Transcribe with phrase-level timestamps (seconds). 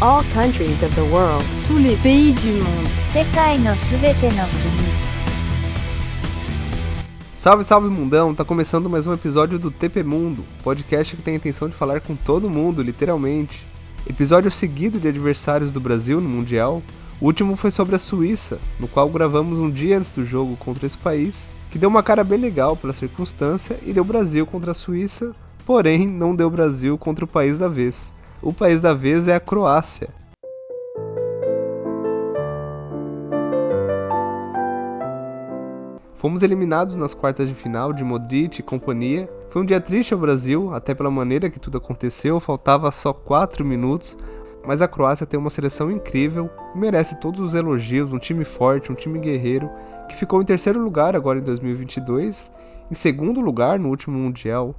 [0.00, 1.44] all countries of the world.
[1.66, 4.90] tous les pays du monde, 世界のすべての国
[7.36, 8.34] Salve, salve mundão!
[8.34, 12.02] Tá começando mais um episódio do TP Mundo, podcast que tem a intenção de falar
[12.02, 13.66] com todo mundo, literalmente.
[14.06, 16.82] Episódio seguido de adversários do Brasil no Mundial.
[17.18, 20.84] O último foi sobre a Suíça, no qual gravamos um dia antes do jogo contra
[20.84, 24.74] esse país, que deu uma cara bem legal pela circunstância e deu Brasil contra a
[24.74, 28.14] Suíça, porém não deu Brasil contra o país da vez.
[28.45, 30.07] O país da vez é a Croácia.
[36.13, 39.27] Fomos eliminados nas quartas de final de Modric e companhia.
[39.49, 43.65] Foi um dia triste ao Brasil, até pela maneira que tudo aconteceu, faltava só 4
[43.65, 44.15] minutos.
[44.63, 48.95] Mas a Croácia tem uma seleção incrível merece todos os elogios, um time forte, um
[48.95, 49.71] time guerreiro,
[50.07, 52.51] que ficou em terceiro lugar agora em 2022,
[52.91, 54.75] em segundo lugar no último Mundial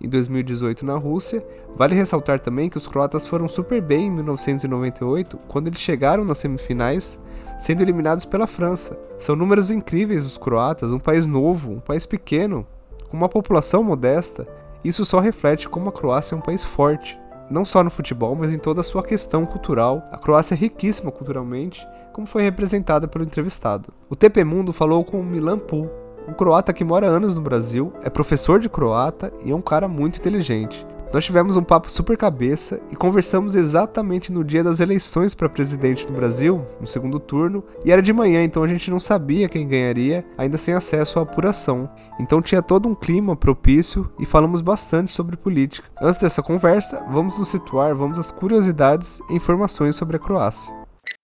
[0.00, 1.44] em 2018 na Rússia.
[1.76, 6.38] Vale ressaltar também que os croatas foram super bem em 1998, quando eles chegaram nas
[6.38, 7.18] semifinais,
[7.58, 8.98] sendo eliminados pela França.
[9.18, 12.66] São números incríveis dos croatas, um país novo, um país pequeno,
[13.08, 14.46] com uma população modesta.
[14.82, 17.18] Isso só reflete como a Croácia é um país forte,
[17.50, 20.02] não só no futebol, mas em toda a sua questão cultural.
[20.10, 23.92] A Croácia é riquíssima culturalmente, como foi representada pelo entrevistado.
[24.08, 25.90] O TP Mundo falou com Milan Pul,
[26.30, 29.88] um croata que mora anos no Brasil, é professor de croata e é um cara
[29.88, 30.86] muito inteligente.
[31.12, 36.06] Nós tivemos um papo super cabeça e conversamos exatamente no dia das eleições para presidente
[36.06, 39.66] no Brasil, no segundo turno, e era de manhã, então a gente não sabia quem
[39.66, 41.90] ganharia, ainda sem acesso à apuração.
[42.20, 45.88] Então tinha todo um clima propício e falamos bastante sobre política.
[46.00, 50.72] Antes dessa conversa, vamos nos situar, vamos às curiosidades e informações sobre a Croácia.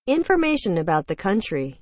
[0.08, 1.76] Information about the country.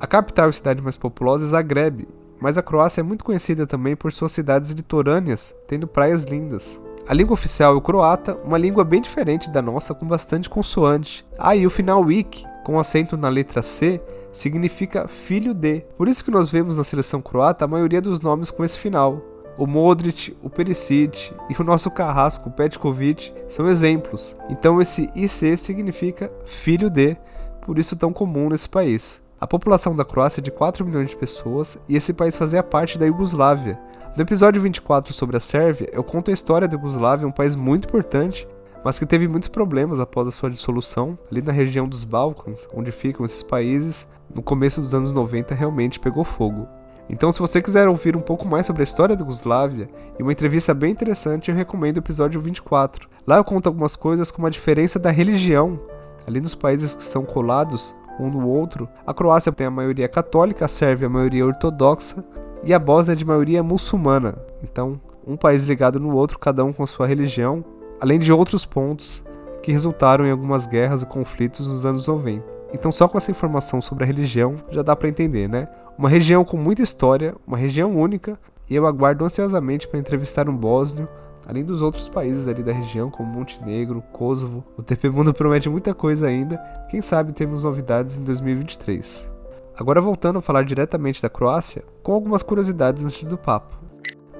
[0.00, 2.08] A capital e cidade mais populosa é Zagreb,
[2.40, 6.80] mas a Croácia é muito conhecida também por suas cidades litorâneas, tendo praias lindas.
[7.06, 11.24] A língua oficial é o croata, uma língua bem diferente da nossa, com bastante consoante.
[11.38, 14.00] Ah, e o final ik, com acento na letra C,
[14.32, 15.80] significa filho de.
[15.96, 19.22] Por isso que nós vemos na seleção croata a maioria dos nomes com esse final.
[19.56, 24.36] O Modric, o Perisic e o nosso carrasco, Petkovic, são exemplos.
[24.48, 27.16] Então esse IC significa filho de,
[27.62, 29.22] por isso tão comum nesse país.
[29.44, 32.96] A população da Croácia é de 4 milhões de pessoas e esse país fazia parte
[32.96, 33.78] da Iugoslávia.
[34.16, 37.86] No episódio 24 sobre a Sérvia, eu conto a história da Iugoslávia, um país muito
[37.86, 38.48] importante,
[38.82, 42.90] mas que teve muitos problemas após a sua dissolução, ali na região dos Balcãs, onde
[42.90, 46.66] ficam esses países, no começo dos anos 90 realmente pegou fogo.
[47.10, 49.88] Então, se você quiser ouvir um pouco mais sobre a história da Iugoslávia
[50.18, 53.10] e uma entrevista bem interessante, eu recomendo o episódio 24.
[53.26, 55.78] Lá eu conto algumas coisas como a diferença da religião.
[56.26, 58.88] Ali nos países que são colados, um no outro.
[59.06, 62.24] A Croácia tem a maioria católica, a Sérvia a maioria ortodoxa
[62.62, 64.36] e a Bósnia de maioria muçulmana.
[64.62, 67.64] Então, um país ligado no outro, cada um com sua religião,
[68.00, 69.24] além de outros pontos
[69.62, 72.44] que resultaram em algumas guerras e conflitos nos anos 90.
[72.72, 75.68] Então, só com essa informação sobre a religião já dá para entender, né?
[75.96, 78.38] Uma região com muita história, uma região única,
[78.68, 81.08] e eu aguardo ansiosamente para entrevistar um bósnio
[81.46, 84.64] além dos outros países ali da região, como Montenegro, Kosovo.
[84.76, 86.56] O TP Mundo promete muita coisa ainda,
[86.88, 89.30] quem sabe temos novidades em 2023.
[89.76, 93.76] Agora voltando a falar diretamente da Croácia, com algumas curiosidades antes do papo.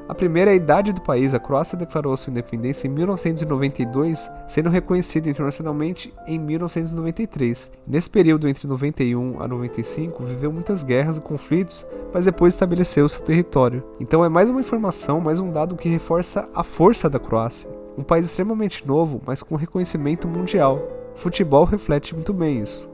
[0.06, 1.32] A primeira é a idade do país.
[1.32, 7.70] A Croácia declarou sua independência em 1992, sendo reconhecida internacionalmente em 1993.
[7.86, 13.24] Nesse período entre 91 a 95, viveu muitas guerras e conflitos, mas depois estabeleceu seu
[13.24, 13.82] território.
[13.98, 17.70] Então é mais uma informação, mais um dado que reforça a força da Croácia.
[17.96, 20.86] Um país extremamente novo, mas com reconhecimento mundial.
[21.14, 22.90] Futebol reflete muito bem isso.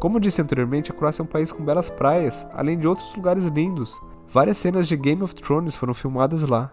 [0.00, 3.44] Como disse anteriormente, a Croácia é um país com belas praias, além de outros lugares
[3.46, 4.00] lindos,
[4.30, 6.70] Várias cenas de Game of Thrones foram filmadas lá.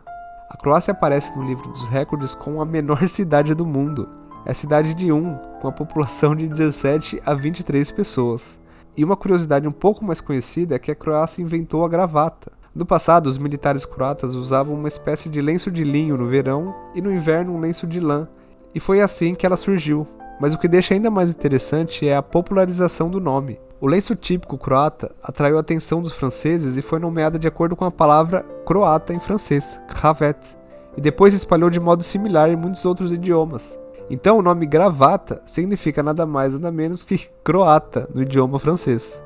[0.50, 4.10] A Croácia aparece no livro dos recordes com a menor cidade do mundo.
[4.46, 8.60] É a cidade de Um, com a população de 17 a 23 pessoas.
[8.98, 12.52] E uma curiosidade um pouco mais conhecida é que a Croácia inventou a gravata.
[12.76, 17.02] No passado, os militares croatas usavam uma espécie de lenço de linho no verão e
[17.02, 18.28] no inverno um lenço de lã.
[18.74, 20.06] E foi assim que ela surgiu.
[20.42, 23.58] Mas o que deixa ainda mais interessante é a popularização do nome.
[23.86, 27.86] O lenço típico croata atraiu a atenção dos franceses e foi nomeada de acordo com
[27.86, 30.58] a palavra croata em francês, kravet,
[30.98, 33.78] e depois se espalhou de modo similar em muitos outros idiomas.
[34.10, 39.22] Então o nome gravata significa nada mais nada menos que croata no idioma francês.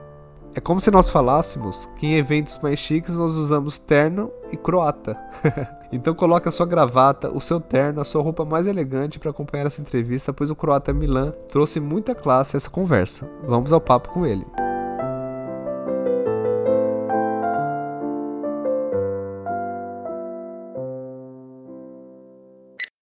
[0.53, 5.17] É como se nós falássemos que em eventos mais chiques nós usamos terno e croata.
[5.91, 9.65] então coloque a sua gravata, o seu terno, a sua roupa mais elegante para acompanhar
[9.65, 13.29] essa entrevista, pois o croata Milan trouxe muita classe a essa conversa.
[13.43, 14.45] Vamos ao papo com ele.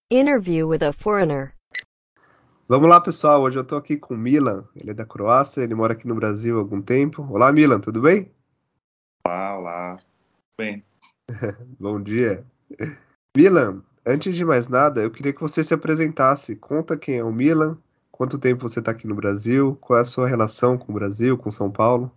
[0.10, 1.54] Interview with a foreigner.
[2.69, 3.42] Vamos lá, pessoal.
[3.42, 4.63] Hoje eu tô aqui com o Milan.
[4.75, 7.28] Ele é da Croácia, ele mora aqui no Brasil há algum tempo.
[7.30, 8.31] Olá, Milan, tudo bem?
[9.25, 10.00] Olá, olá.
[10.57, 10.84] Bem.
[11.78, 12.45] Bom dia.
[13.35, 16.55] Milan, antes de mais nada, eu queria que você se apresentasse.
[16.55, 17.77] Conta quem é o Milan,
[18.11, 21.37] quanto tempo você está aqui no Brasil, qual é a sua relação com o Brasil,
[21.37, 22.11] com São Paulo.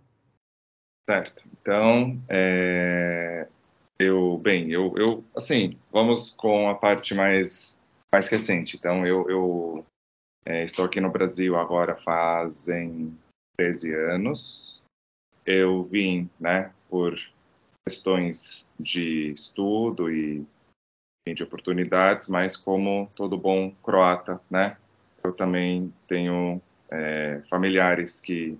[1.09, 1.43] Certo.
[1.61, 3.47] Então, é...
[3.99, 7.81] eu, bem, eu, eu, assim, vamos com a parte mais,
[8.11, 8.77] mais recente.
[8.77, 9.85] Então, eu, eu
[10.45, 13.15] é, estou aqui no Brasil agora fazem
[13.57, 14.81] 13 anos.
[15.45, 17.15] Eu vim, né, por
[17.87, 20.45] questões de estudo e
[21.27, 24.77] de oportunidades, mas como todo bom croata, né,
[25.23, 28.57] eu também tenho é, familiares que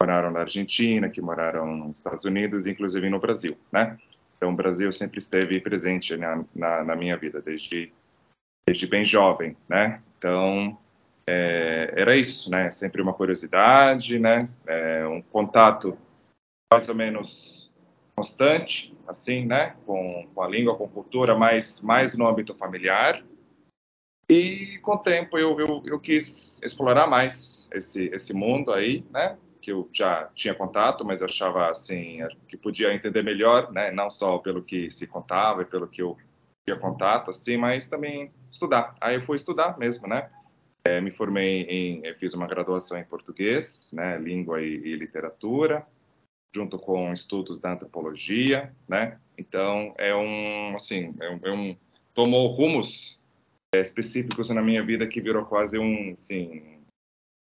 [0.00, 3.98] moraram na Argentina, que moraram nos Estados Unidos, inclusive no Brasil, né?
[4.36, 7.90] Então, o Brasil sempre esteve presente na, na, na minha vida, desde,
[8.68, 10.02] desde bem jovem, né?
[10.18, 10.78] Então,
[11.26, 12.70] é, era isso, né?
[12.70, 14.44] Sempre uma curiosidade, né?
[14.66, 15.96] É, um contato
[16.70, 17.65] mais ou menos
[18.16, 19.76] constante, assim, né?
[19.84, 23.22] Com, com a língua, com a cultura, mas mais no âmbito familiar.
[24.28, 29.36] E com o tempo eu, eu, eu quis explorar mais esse, esse mundo aí, né?
[29.60, 32.18] Que eu já tinha contato, mas eu achava assim
[32.48, 33.90] que podia entender melhor, né?
[33.90, 36.16] Não só pelo que se contava e pelo que eu
[36.66, 38.96] tinha contato, assim, mas também estudar.
[39.00, 40.30] Aí eu fui estudar mesmo, né?
[40.84, 45.84] É, me formei em, fiz uma graduação em português, né, língua e, e, literatura,
[46.54, 49.18] junto com estudos da antropologia, né.
[49.36, 51.76] Então é um, assim, é um, é um
[52.14, 53.20] tomou rumos
[53.74, 56.80] é, específicos na minha vida que virou quase um, assim,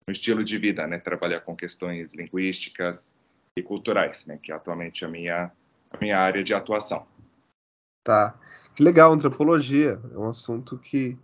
[0.09, 3.17] um estilo de vida, né, trabalhar com questões linguísticas
[3.57, 5.51] e culturais, né, que é atualmente a minha
[5.91, 7.07] a minha área de atuação.
[8.03, 8.35] Tá.
[8.75, 10.01] Que legal, antropologia.
[10.13, 11.19] É um assunto que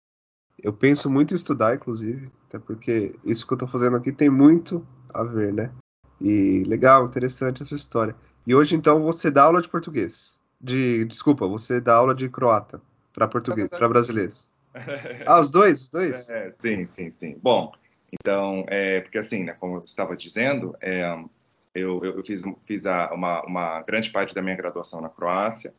[0.63, 4.29] eu penso muito em estudar, inclusive, até porque isso que eu estou fazendo aqui tem
[4.29, 5.73] muito a ver, né?
[6.21, 8.15] E legal, interessante essa história.
[8.47, 10.39] E hoje, então, você dá aula de português.
[10.61, 12.81] De, desculpa, você dá aula de croata
[13.13, 14.49] para português, para brasileiros.
[15.27, 16.31] Ah, os dois, os dois?
[16.31, 17.37] É, sim, sim, sim.
[17.43, 17.73] Bom,
[18.13, 21.19] então, é, porque assim, né, como eu estava dizendo, é,
[21.75, 25.75] eu, eu fiz, fiz a, uma, uma grande parte da minha graduação na Croácia,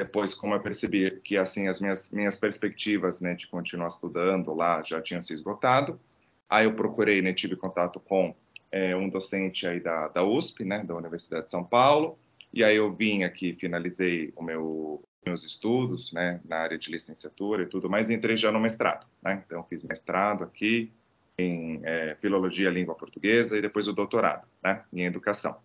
[0.00, 4.82] depois como eu percebi que assim as minhas minhas perspectivas né de continuar estudando lá
[4.82, 6.00] já tinham se esgotado
[6.48, 8.34] aí eu procurei né tive contato com
[8.70, 12.18] é, um docente aí da, da USP né da Universidade de São Paulo.
[12.52, 17.62] E aí eu vim aqui finalizei o meu meus estudos né na área de licenciatura
[17.62, 19.42] e tudo mais e entrei já no mestrado né.
[19.46, 20.92] Então fiz mestrado aqui
[21.38, 25.56] em é, filologia língua portuguesa e depois o doutorado né em educação.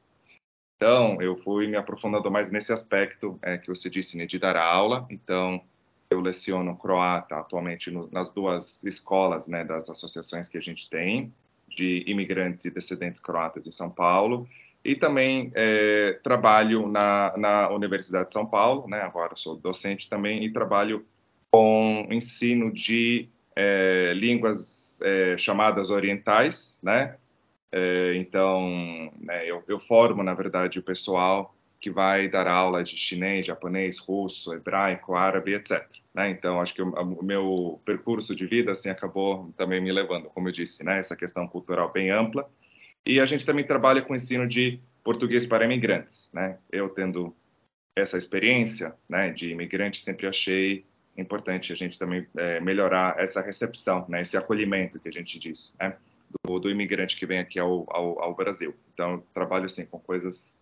[0.75, 4.57] Então, eu fui me aprofundando mais nesse aspecto é, que você disse, né, de dar
[4.57, 5.07] aula.
[5.10, 5.63] Então,
[6.10, 11.34] eu leciono croata atualmente no, nas duas escolas né, das associações que a gente tem,
[11.75, 14.48] de imigrantes e descendentes croatas em São Paulo.
[14.83, 20.45] E também é, trabalho na, na Universidade de São Paulo, né, agora sou docente também,
[20.45, 21.04] e trabalho
[21.50, 27.16] com ensino de é, línguas é, chamadas orientais, né,
[27.72, 31.55] é, então, né, eu, eu, formo, na verdade, o pessoal
[31.86, 35.88] que vai dar aula de chinês, japonês, russo, hebraico, árabe, etc.
[36.16, 36.32] Né?
[36.32, 40.52] Então, acho que o, meu percurso de vida assim acabou também me levando, como eu
[40.52, 42.50] disse, né, essa questão cultural bem ampla.
[43.06, 46.31] E a gente também trabalha com ensino de português para imigrantes.
[46.33, 46.57] Né?
[46.71, 47.36] Eu tendo
[47.95, 50.83] essa experiência né, de imigrante, sempre achei
[51.16, 55.76] importante a gente também é, melhorar essa recepção, né, esse acolhimento que a gente diz.
[55.80, 55.95] Né?
[56.44, 58.74] do, do imigrante que vem aqui ao, ao, ao, Brasil.
[58.94, 60.59] Então, trabalho assim com coisas,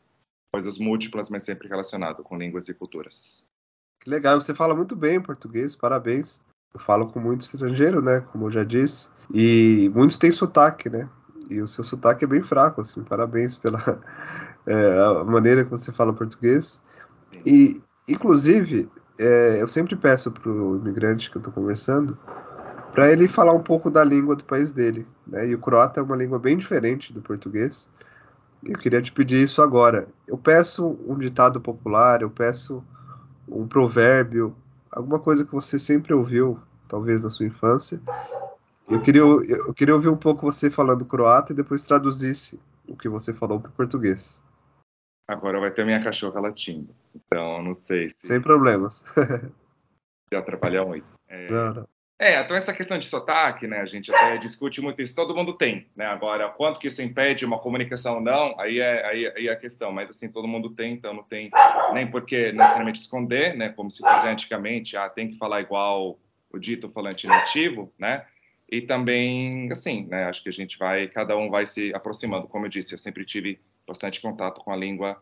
[0.53, 3.47] coisas múltiplas, mas sempre relacionado com línguas e culturas.
[3.99, 6.41] Que legal, você fala muito bem português, parabéns.
[6.71, 11.09] Eu falo com muito estrangeiro, né, como eu já disse, e muitos têm sotaque, né?
[11.49, 13.79] E o seu sotaque é bem fraco, assim, parabéns pela
[14.65, 16.79] é, a maneira que você fala português.
[17.45, 22.17] E, inclusive, é, eu sempre peço para o imigrante que eu estou conversando
[22.93, 25.07] para ele falar um pouco da língua do país dele.
[25.25, 25.47] Né?
[25.47, 27.89] E o croata é uma língua bem diferente do português.
[28.65, 30.07] Eu queria te pedir isso agora.
[30.27, 32.83] Eu peço um ditado popular, eu peço
[33.47, 34.55] um provérbio,
[34.91, 37.99] alguma coisa que você sempre ouviu, talvez na sua infância.
[38.89, 43.09] Eu queria, eu queria ouvir um pouco você falando croata e depois traduzisse o que
[43.09, 44.41] você falou para o português.
[45.27, 46.93] Agora vai ter minha cachorra latindo.
[47.15, 48.27] Então, não sei se.
[48.27, 49.03] Sem problemas.
[50.29, 51.07] se atrapalhar muito.
[51.27, 51.49] É...
[51.49, 51.87] Não, não.
[52.19, 55.53] É, então essa questão de sotaque, né, a gente até discute muito isso, todo mundo
[55.53, 59.47] tem, né, agora, quanto que isso impede uma comunicação ou não, aí é, aí, aí
[59.47, 61.49] é a questão, mas assim, todo mundo tem, então não tem
[61.91, 66.17] nem por que necessariamente esconder, né, como se fazia antigamente, ah, tem que falar igual
[66.51, 68.25] o dito falante nativo, né,
[68.73, 72.47] e também, assim, né, acho que a gente vai, cada um vai se aproximando.
[72.47, 75.21] Como eu disse, eu sempre tive bastante contato com a língua,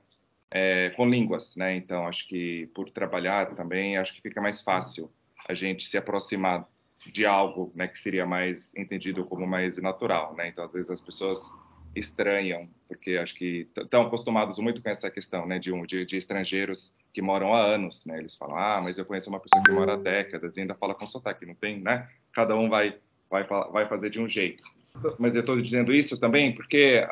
[0.53, 1.75] é, com línguas, né?
[1.75, 5.11] Então, acho que por trabalhar também, acho que fica mais fácil
[5.47, 6.65] a gente se aproximar
[7.05, 10.47] de algo, né, que seria mais entendido como mais natural, né?
[10.47, 11.51] Então, às vezes as pessoas
[11.95, 16.15] estranham, porque acho que estão acostumados muito com essa questão, né, de, um, de, de,
[16.15, 18.17] estrangeiros que moram há anos, né?
[18.17, 20.95] Eles falam, ah, mas eu conheço uma pessoa que mora há décadas e ainda fala
[20.95, 22.07] com sotaque, não tem, né?
[22.33, 22.97] Cada um vai
[23.29, 24.63] vai vai fazer de um jeito.
[25.17, 27.05] Mas eu estou dizendo isso também porque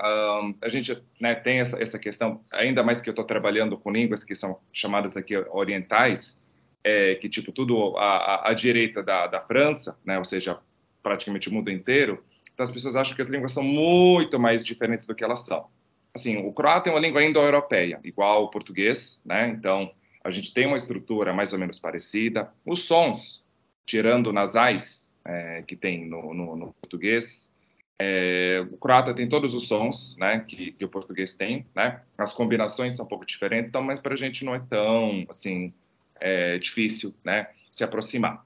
[0.43, 3.91] um, a gente né, tem essa, essa questão, ainda mais que eu estou trabalhando com
[3.91, 6.43] línguas que são chamadas aqui orientais,
[6.83, 10.59] é, que tipo tudo à, direita da, da França, né, ou seja,
[11.03, 15.05] praticamente o mundo inteiro, então as pessoas acham que as línguas são muito mais diferentes
[15.05, 15.67] do que elas são.
[16.13, 19.49] Assim, o croata é uma língua indo-europeia, igual o português, né?
[19.49, 19.91] Então
[20.23, 22.51] a gente tem uma estrutura mais ou menos parecida.
[22.65, 23.43] Os sons,
[23.85, 27.55] tirando nasais é, que tem no, no, no português,
[27.97, 32.01] é, o croata tem todos os sons, né, que, que, o português tem, né?
[32.17, 35.73] As combinações são um pouco diferentes, então, mas para a gente não é tão, assim,
[36.19, 38.45] é difícil, né, se aproximar.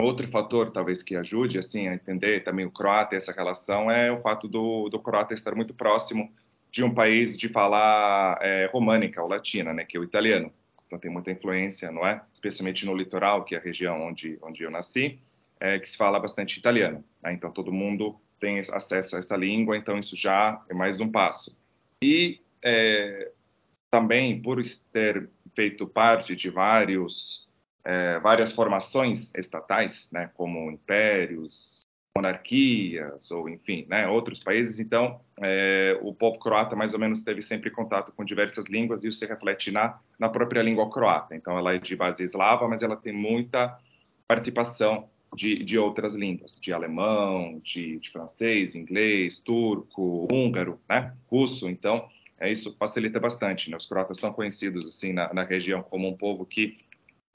[0.00, 4.12] Outro fator, talvez, que ajude, assim, a entender também o croata e essa relação é
[4.12, 6.30] o fato do, do croata estar muito próximo
[6.70, 10.52] de um país de falar é, românica ou latina, né, que é o italiano.
[10.86, 12.22] Então tem muita influência, não é?
[12.32, 15.18] Especialmente no litoral, que é a região onde onde eu nasci,
[15.58, 17.04] é, que se fala bastante italiano.
[17.22, 17.32] Né?
[17.32, 21.58] Então todo mundo tem acesso a essa língua, então isso já é mais um passo.
[22.02, 23.32] E é,
[23.90, 24.60] também por
[24.92, 27.48] ter feito parte de vários,
[27.82, 31.84] é, várias formações estatais, né, como impérios,
[32.14, 37.40] monarquias, ou enfim, né, outros países, então é, o povo croata mais ou menos teve
[37.42, 41.34] sempre contato com diversas línguas e isso se reflete na, na própria língua croata.
[41.34, 43.78] Então ela é de base eslava, mas ela tem muita
[44.26, 51.68] participação de, de outras línguas, de alemão, de, de francês, inglês, turco, húngaro, né, russo.
[51.68, 53.70] Então é, isso facilita bastante.
[53.70, 53.76] Né?
[53.76, 56.76] Os croatas são conhecidos assim na, na, região como um povo que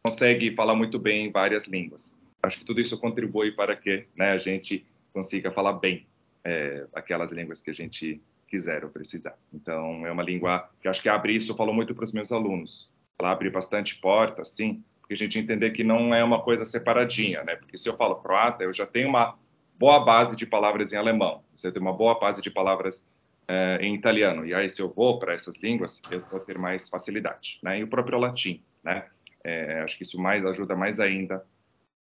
[0.04, 2.20] consegue falar muito bem várias línguas.
[2.44, 6.08] Acho que tudo isso contribui para que né, a gente consiga falar bem
[6.44, 9.38] é, aquelas línguas que a gente quiser ou precisar.
[9.54, 12.32] Então, é uma língua que acho que abre isso, eu falo muito para os meus
[12.32, 12.92] alunos.
[13.20, 17.44] Ela abre bastante portas, sim, porque a gente entender que não é uma coisa separadinha,
[17.44, 17.56] né?
[17.56, 19.38] Porque se eu falo croata, eu já tenho uma
[19.78, 23.08] boa base de palavras em alemão, você tem uma boa base de palavras
[23.52, 24.46] é, em italiano.
[24.46, 27.60] E aí, se eu vou para essas línguas, eu vou ter mais facilidade.
[27.62, 27.80] Né?
[27.80, 29.08] E o próprio latim, né?
[29.44, 31.44] É, acho que isso mais ajuda mais ainda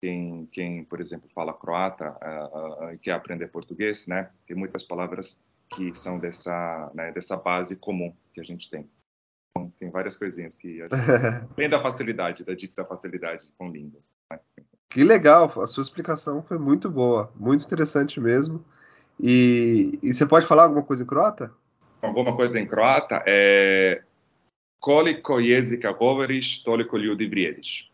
[0.01, 4.31] quem, quem por exemplo, fala croata uh, uh, e quer aprender português, né?
[4.47, 8.89] Tem muitas palavras que são dessa, né, dessa base comum que a gente tem.
[9.51, 10.81] Então, tem várias coisinhas que
[11.57, 14.17] vem da facilidade, da dita facilidade com línguas.
[14.31, 14.41] Né?
[14.89, 18.65] Que legal, a sua explicação foi muito boa, muito interessante mesmo.
[19.23, 21.53] E, e você pode falar alguma coisa em croata?
[22.03, 24.03] Alguma coisa em croata é
[24.81, 27.91] koliko jezika govoriš, toliko ljudi vrijediš.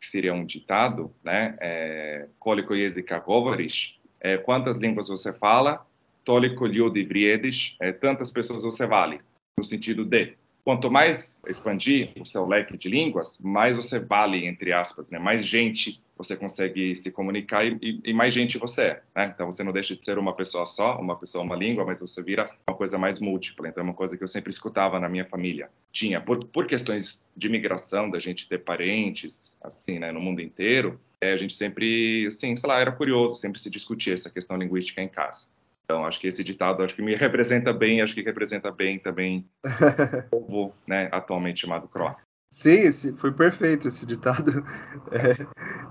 [0.00, 1.56] Que seria um ditado, né?
[1.60, 5.86] É, koliko jezika govoriš, é, quantas línguas você fala,
[6.24, 9.20] toliko ljudi vrijediš, é, tantas pessoas você vale.
[9.58, 14.72] No sentido de, quanto mais expandir o seu leque de línguas, mais você vale, entre
[14.72, 15.18] aspas, né?
[15.18, 19.02] Mais gente você consegue se comunicar e, e, mais gente você é.
[19.14, 19.32] Né?
[19.34, 22.22] Então você não deixa de ser uma pessoa só, uma pessoa, uma língua, mas você
[22.22, 23.68] vira uma coisa mais múltipla.
[23.68, 25.68] Então é uma coisa que eu sempre escutava na minha família.
[25.92, 31.00] Tinha, por, por questões de migração, da gente ter parentes, assim, né, no mundo inteiro,
[31.20, 35.02] é, a gente sempre, assim, sei lá, era curioso, sempre se discutia essa questão linguística
[35.02, 35.46] em casa.
[35.94, 39.48] Então, acho que esse ditado acho que me representa bem, acho que representa bem também
[40.32, 42.20] o povo né, atualmente chamado croata.
[42.50, 44.64] Sim, esse, foi perfeito esse ditado.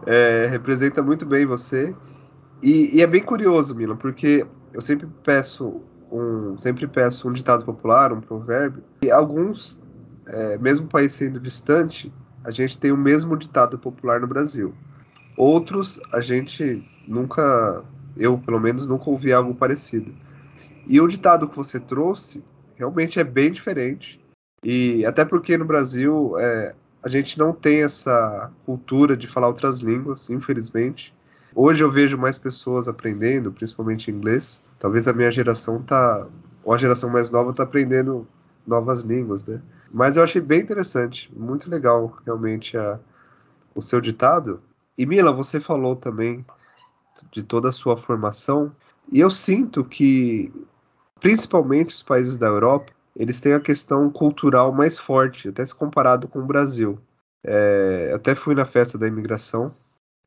[0.06, 1.96] É, é, representa muito bem você.
[2.62, 5.82] E, e, é bem curioso, Milan, porque eu sempre peço
[6.12, 9.82] um, sempre peço um ditado popular, um provérbio, e alguns,
[10.28, 12.12] é, mesmo o país sendo distante,
[12.44, 14.74] a gente tem o mesmo ditado popular no Brasil.
[15.38, 17.84] Outros, a gente nunca,
[18.18, 20.14] eu pelo menos, nunca ouvi algo parecido.
[20.88, 22.44] E o ditado que você trouxe
[22.76, 24.24] realmente é bem diferente
[24.64, 29.80] e até porque no Brasil é, a gente não tem essa cultura de falar outras
[29.80, 31.14] línguas, infelizmente.
[31.54, 34.62] Hoje eu vejo mais pessoas aprendendo, principalmente inglês.
[34.80, 36.26] Talvez a minha geração tá,
[36.64, 38.26] ou a geração mais nova tá aprendendo
[38.66, 39.62] novas línguas, né?
[39.92, 42.98] Mas eu achei bem interessante, muito legal realmente a,
[43.76, 44.62] o seu ditado.
[44.98, 46.44] E Mila, você falou também
[47.34, 48.72] de toda a sua formação,
[49.12, 50.54] e eu sinto que
[51.20, 56.28] principalmente os países da Europa eles têm a questão cultural mais forte, até se comparado
[56.28, 56.98] com o Brasil.
[57.44, 59.72] É, até fui na festa da imigração,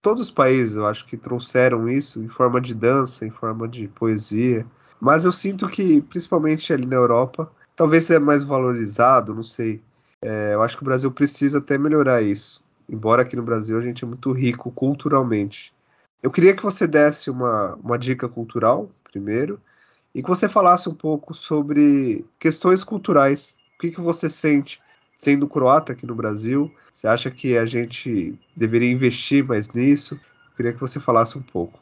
[0.07, 3.89] todos os países, eu acho que trouxeram isso em forma de dança, em forma de
[3.89, 4.65] poesia.
[5.01, 9.83] Mas eu sinto que, principalmente ali na Europa, talvez seja mais valorizado, não sei.
[10.23, 12.65] É, eu acho que o Brasil precisa até melhorar isso.
[12.89, 15.75] Embora aqui no Brasil a gente é muito rico culturalmente.
[16.23, 19.61] Eu queria que você desse uma, uma dica cultural, primeiro,
[20.15, 23.57] e que você falasse um pouco sobre questões culturais.
[23.77, 24.81] O que, que você sente
[25.17, 26.75] sendo croata aqui no Brasil?
[26.93, 30.15] Você acha que a gente deveria investir mais nisso?
[30.51, 31.79] Eu queria que você falasse um pouco.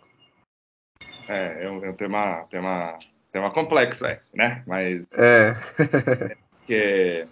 [1.28, 2.96] É, é um, é um tema, tema,
[3.32, 4.62] tema complexo esse, né?
[4.66, 5.56] Mas É.
[6.66, 7.26] que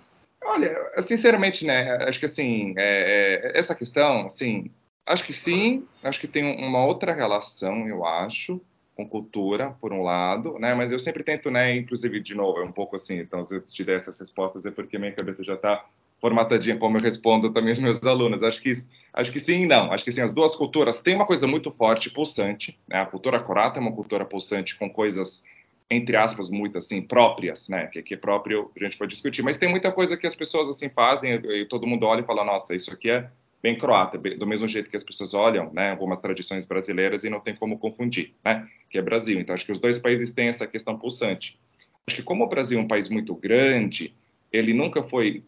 [0.45, 4.71] olha sinceramente né acho que assim é, é, essa questão assim
[5.07, 8.61] acho que sim acho que tem uma outra relação eu acho
[8.97, 12.65] com cultura por um lado né mas eu sempre tento né inclusive de novo é
[12.65, 15.55] um pouco assim então se eu te der essas respostas é porque minha cabeça já
[15.55, 15.85] está
[16.21, 18.73] formatadinha como eu respondo também aos meus alunos acho que
[19.13, 21.71] acho que sim e não acho que sim as duas culturas têm uma coisa muito
[21.71, 25.45] forte pulsante né a cultura croata é uma cultura pulsante com coisas
[25.93, 27.87] entre aspas, muito assim, próprias, né?
[27.89, 29.43] Que, que é próprio a gente pode discutir.
[29.43, 32.45] Mas tem muita coisa que as pessoas assim fazem e, todo mundo olha e fala,
[32.45, 33.29] nossa, isso aqui é
[33.63, 35.91] bem croata, do mesmo jeito que as pessoas olham, né?
[35.91, 38.69] Algumas tradições brasileiras e não tem como confundir, né?
[38.91, 39.41] Que é Brasil.
[39.41, 41.59] Então acho que os dois países têm essa questão pulsante.
[42.07, 44.13] Acho que como o Brasil é um país muito grande,
[44.53, 45.45] ele nunca foi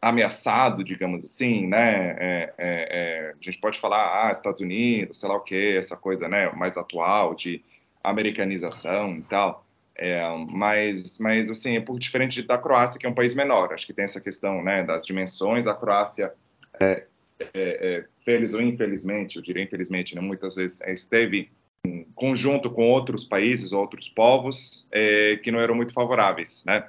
[0.00, 2.10] ameaçado, digamos assim, né?
[2.12, 5.96] É, é, é, a gente pode falar, ah, Estados Unidos, sei lá o que, essa
[5.96, 6.50] coisa, né?
[6.52, 7.60] Mais atual de
[8.02, 9.64] americanização e tal.
[9.96, 13.72] É, mas, mas assim, é pouco diferente da Croácia, que é um país menor.
[13.72, 15.66] Acho que tem essa questão, né, das dimensões.
[15.66, 16.32] A Croácia,
[16.80, 17.06] é,
[17.38, 21.50] é, é feliz ou infelizmente, eu diria infelizmente, né, muitas vezes é, esteve
[21.84, 26.88] em conjunto com outros países, outros povos é, que não eram muito favoráveis, né,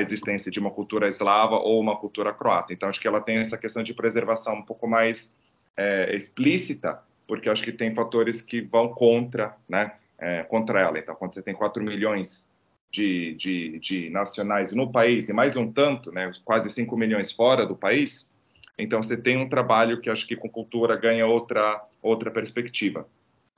[0.00, 2.72] existência de uma cultura eslava ou uma cultura croata.
[2.72, 5.36] Então, acho que ela tem essa questão de preservação um pouco mais
[5.76, 10.98] é, explícita, porque acho que tem fatores que vão contra, né, é, contra ela.
[10.98, 12.52] Então, quando você tem 4 milhões
[12.90, 17.66] de, de, de, nacionais no país e mais um tanto, né, quase 5 milhões fora
[17.66, 18.35] do país,
[18.78, 23.08] então você tem um trabalho que acho que com cultura ganha outra, outra perspectiva.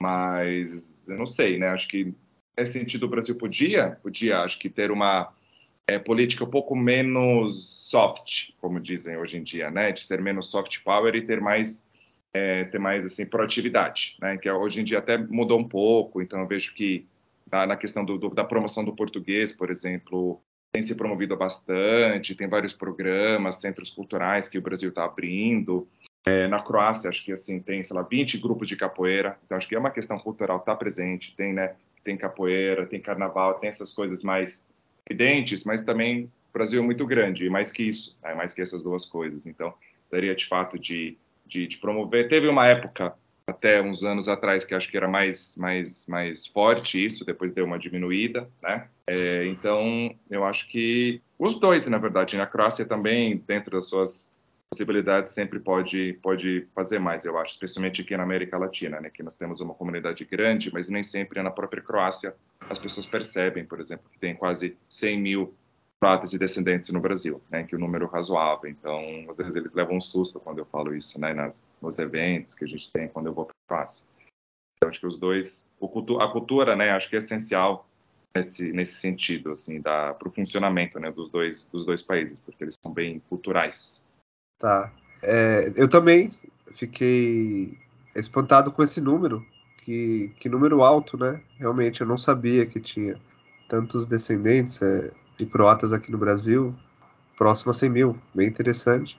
[0.01, 1.69] Mas eu não sei, né?
[1.69, 2.15] Acho que
[2.57, 5.33] nesse sentido o Brasil podia, podia, acho que ter uma
[5.89, 9.91] é, política um pouco menos soft, como dizem hoje em dia, né?
[9.91, 11.89] De ser menos soft power e ter mais
[12.33, 14.37] é, ter mais assim proatividade, né?
[14.37, 16.23] Que hoje em dia até mudou um pouco.
[16.23, 17.07] Então eu vejo que
[17.51, 20.41] na, na questão do, do, da promoção do português, por exemplo,
[20.73, 22.35] tem se promovido bastante.
[22.35, 25.89] Tem vários programas, centros culturais que o Brasil está abrindo.
[26.27, 29.39] É, na Croácia, acho que assim tem, sei lá, 20 grupos de capoeira.
[29.45, 31.35] Então acho que é uma questão cultural tá presente.
[31.37, 31.75] Tem, né?
[32.05, 34.67] Tem capoeira, tem carnaval, tem essas coisas mais
[35.09, 38.35] evidentes, mas também o Brasil é muito grande, e mais que isso, né?
[38.35, 39.47] mais que essas duas coisas.
[39.47, 39.75] Então,
[40.11, 42.29] daria de fato de de, de, promover.
[42.29, 43.15] Teve uma época,
[43.49, 47.65] até uns anos atrás, que acho que era mais, mais, mais forte isso, depois deu
[47.65, 48.89] uma diminuída, né?
[49.07, 54.33] É, então, eu acho que os dois, na verdade, na Croácia também, dentro das suas
[54.71, 59.09] possibilidades, sempre pode, pode fazer mais, eu acho, especialmente aqui na América Latina, né?
[59.09, 62.35] Que nós temos uma comunidade grande, mas nem sempre na própria Croácia
[62.69, 65.55] as pessoas percebem, por exemplo, que tem quase 100 mil
[66.01, 68.71] pratas e descendentes no Brasil, né, que é um número razoável.
[68.71, 72.55] Então, às vezes eles levam um susto quando eu falo isso, né, nas, nos eventos
[72.55, 74.07] que a gente tem quando eu vou para classe.
[74.77, 77.89] Então, acho que os dois, cultu a cultura, né, acho que é essencial
[78.35, 82.77] nesse, nesse sentido, assim, para o funcionamento, né, dos dois, dos dois países, porque eles
[82.81, 84.05] são bem culturais.
[84.59, 84.93] Tá.
[85.23, 86.33] É, eu também
[86.75, 87.77] fiquei
[88.15, 89.45] espantado com esse número,
[89.79, 91.41] que, que número alto, né?
[91.59, 93.19] Realmente, eu não sabia que tinha
[93.69, 94.83] tantos descendentes.
[94.83, 96.75] É, de croatas aqui no Brasil,
[97.37, 99.17] próximo a 100 mil, bem interessante.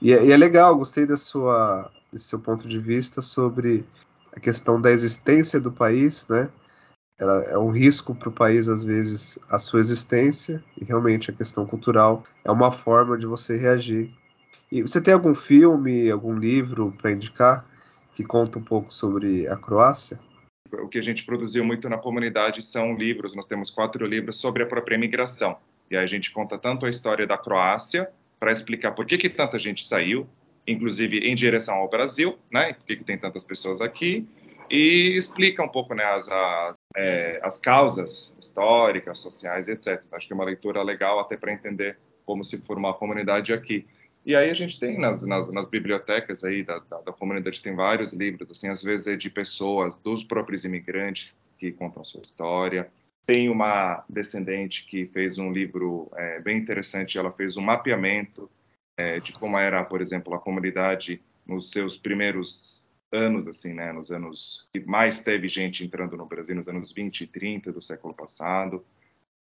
[0.00, 3.84] E é, e é legal, gostei da sua, desse seu ponto de vista sobre
[4.36, 6.50] a questão da existência do país, né?
[7.18, 11.34] Ela é um risco para o país, às vezes, a sua existência, e realmente a
[11.34, 14.12] questão cultural é uma forma de você reagir.
[14.70, 17.64] E você tem algum filme, algum livro para indicar
[18.14, 20.18] que conta um pouco sobre a Croácia?
[20.70, 23.34] O que a gente produziu muito na comunidade são livros.
[23.34, 25.56] Nós temos quatro livros sobre a própria imigração.
[25.90, 28.10] E aí a gente conta tanto a história da Croácia,
[28.42, 30.26] para explicar por que, que tanta gente saiu,
[30.66, 32.72] inclusive em direção ao Brasil, né?
[32.72, 34.26] Por que, que tem tantas pessoas aqui,
[34.68, 40.02] e explica um pouco né, as, a, é, as causas históricas, sociais, etc.
[40.10, 43.86] Acho que é uma leitura legal até para entender como se formou a comunidade aqui.
[44.24, 47.74] E aí a gente tem nas, nas, nas bibliotecas aí da, da, da, comunidade tem
[47.74, 52.88] vários livros, assim, às vezes é de pessoas, dos próprios imigrantes que contam sua história.
[53.26, 58.48] Tem uma descendente que fez um livro é, bem interessante, ela fez um mapeamento
[58.96, 64.10] é, de como era, por exemplo, a comunidade nos seus primeiros anos, assim, né, nos
[64.10, 68.14] anos que mais teve gente entrando no Brasil, nos anos 20 e 30 do século
[68.14, 68.84] passado.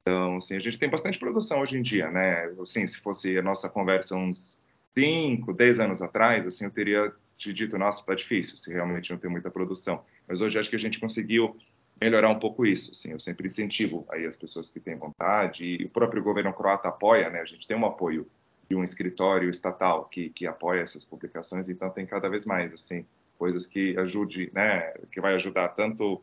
[0.03, 2.45] Então, assim, a gente tem bastante produção hoje em dia, né?
[2.61, 4.61] Assim, se fosse a nossa conversa uns
[4.95, 9.17] 5, 10 anos atrás, assim, eu teria te dito, nossa, tá difícil, se realmente não
[9.17, 10.03] tem muita produção.
[10.27, 11.57] Mas hoje acho que a gente conseguiu
[11.99, 15.85] melhorar um pouco isso, assim, eu sempre incentivo aí as pessoas que têm vontade, e
[15.85, 17.39] o próprio governo croata apoia, né?
[17.39, 18.27] A gente tem um apoio
[18.69, 23.05] de um escritório estatal que, que apoia essas publicações, então tem cada vez mais, assim,
[23.37, 26.21] coisas que ajude, né, que vai ajudar tanto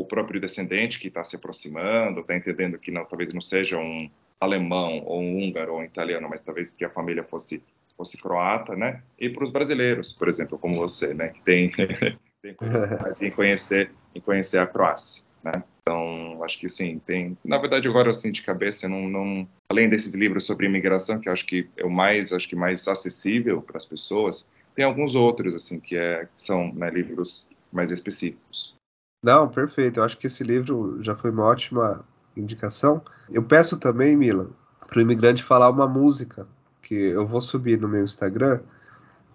[0.00, 4.10] o próprio descendente que está se aproximando, está entendendo que não, talvez não seja um
[4.40, 7.62] alemão ou um húngaro ou um italiano, mas talvez que a família fosse
[7.96, 9.02] fosse croata, né?
[9.18, 11.70] E para os brasileiros, por exemplo, como você, né, que tem
[12.40, 15.52] tem curiosidade em conhecer em conhecer a Croácia, né?
[15.82, 17.36] Então, acho que sim, tem.
[17.44, 21.46] Na verdade, agora assim de cabeça, não, não além desses livros sobre imigração, que acho
[21.46, 25.78] que é o mais, acho que mais acessível para as pessoas, tem alguns outros assim
[25.78, 28.74] que, é, que são né, livros mais específicos.
[29.22, 30.00] Não, perfeito.
[30.00, 32.04] Eu acho que esse livro já foi uma ótima
[32.36, 33.02] indicação.
[33.30, 34.48] Eu peço também, Milan,
[34.86, 36.46] para o imigrante falar uma música
[36.82, 38.60] que eu vou subir no meu Instagram,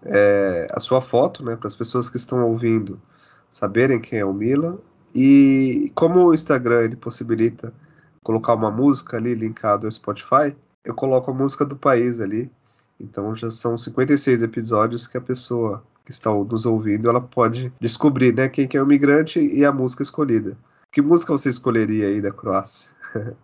[0.03, 3.01] é, a sua foto, né, para as pessoas que estão ouvindo
[3.49, 4.77] saberem quem é o Milan.
[5.13, 7.73] E como o Instagram ele possibilita
[8.21, 12.51] colocar uma música ali linkado ao Spotify, eu coloco a música do país ali.
[12.99, 18.33] Então já são 56 episódios que a pessoa que está nos ouvindo, ela pode descobrir,
[18.33, 20.55] né, quem que é o migrante e a música escolhida.
[20.91, 22.89] Que música você escolheria aí da Croácia?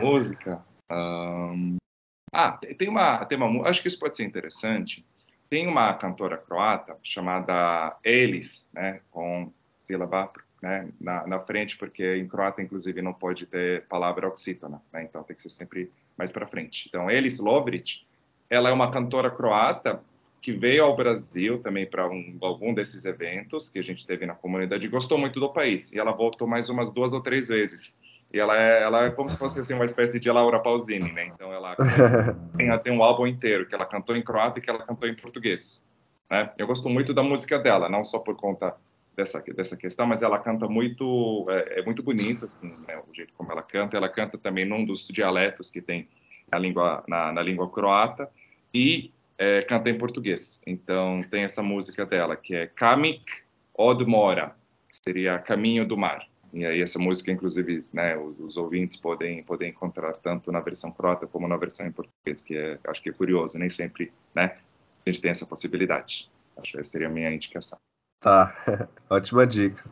[0.00, 0.64] música?
[0.90, 1.76] Um...
[2.32, 5.04] Ah, tem uma, tem uma, acho que isso pode ser interessante.
[5.48, 12.26] Tem uma cantora croata chamada Elis, né, com sílaba né, na, na, frente, porque em
[12.26, 16.46] croata, inclusive, não pode ter palavra oxítona, né, então tem que ser sempre mais para
[16.46, 16.86] frente.
[16.88, 18.04] Então, Elis Lovric,
[18.48, 20.02] ela é uma cantora croata
[20.44, 24.34] que veio ao Brasil também para um, algum desses eventos que a gente teve na
[24.34, 25.90] comunidade e gostou muito do país.
[25.90, 27.96] E ela voltou mais umas duas ou três vezes.
[28.30, 31.28] E ela é, ela é como se fosse assim, uma espécie de Laura Pausini, né?
[31.34, 31.74] Então ela
[32.58, 35.14] tem, tem um álbum inteiro que ela cantou em croata e que ela cantou em
[35.14, 35.82] português.
[36.30, 36.52] Né?
[36.58, 38.76] Eu gosto muito da música dela, não só por conta
[39.16, 43.00] dessa dessa questão, mas ela canta muito é, é muito bonito, assim, né?
[43.00, 43.96] o jeito como ela canta.
[43.96, 46.06] Ela canta também num dos dialetos que tem
[46.52, 48.28] na língua na, na língua croata
[48.74, 50.60] e é, canta em português.
[50.66, 53.24] Então tem essa música dela que é Kamik
[53.76, 54.54] od Mora,
[54.88, 56.26] que seria Caminho do Mar.
[56.52, 60.92] E aí essa música, inclusive, né, os, os, ouvintes podem podem encontrar tanto na versão
[60.92, 64.56] croata como na versão em português, que é, acho que é curioso, nem sempre, né,
[65.04, 66.30] a gente tem essa possibilidade.
[66.56, 67.76] Acho que essa seria a minha indicação.
[68.20, 68.54] Tá,
[69.10, 69.84] ótima dica.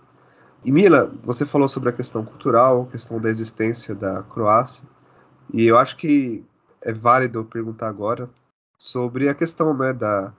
[0.64, 4.88] E Mila, você falou sobre a questão cultural, questão da existência da Croácia,
[5.52, 6.44] e eu acho que
[6.80, 8.30] é válido perguntar agora
[8.82, 10.32] sobre a questão né, da,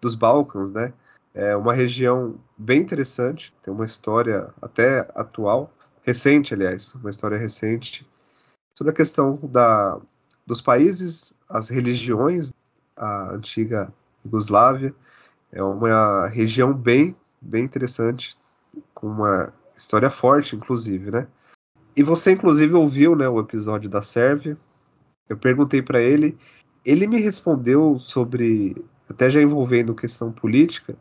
[0.00, 0.94] dos Balcãs, né?
[1.34, 5.70] É uma região bem interessante, tem uma história até atual,
[6.02, 8.08] recente, aliás, uma história recente,
[8.74, 10.00] sobre a questão da,
[10.46, 12.50] dos países, as religiões,
[12.96, 13.92] a antiga
[14.24, 14.94] Yugoslávia,
[15.52, 18.34] é uma região bem, bem interessante,
[18.94, 21.28] com uma história forte, inclusive, né?
[21.94, 24.56] E você, inclusive, ouviu né, o episódio da Sérvia.
[25.28, 26.38] Eu perguntei para ele
[26.84, 28.76] ele me respondeu sobre,
[29.08, 30.96] até já envolvendo questão política,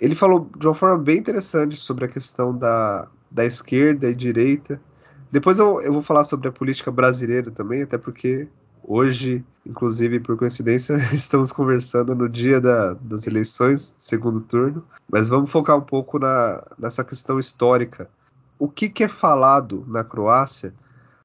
[0.00, 4.80] ele falou de uma forma bem interessante sobre a questão da, da esquerda e direita.
[5.30, 8.48] Depois eu, eu vou falar sobre a política brasileira também, até porque
[8.82, 15.50] hoje, inclusive por coincidência, estamos conversando no dia da, das eleições, segundo turno, mas vamos
[15.50, 18.08] focar um pouco na, nessa questão histórica.
[18.58, 20.72] O que, que é falado na Croácia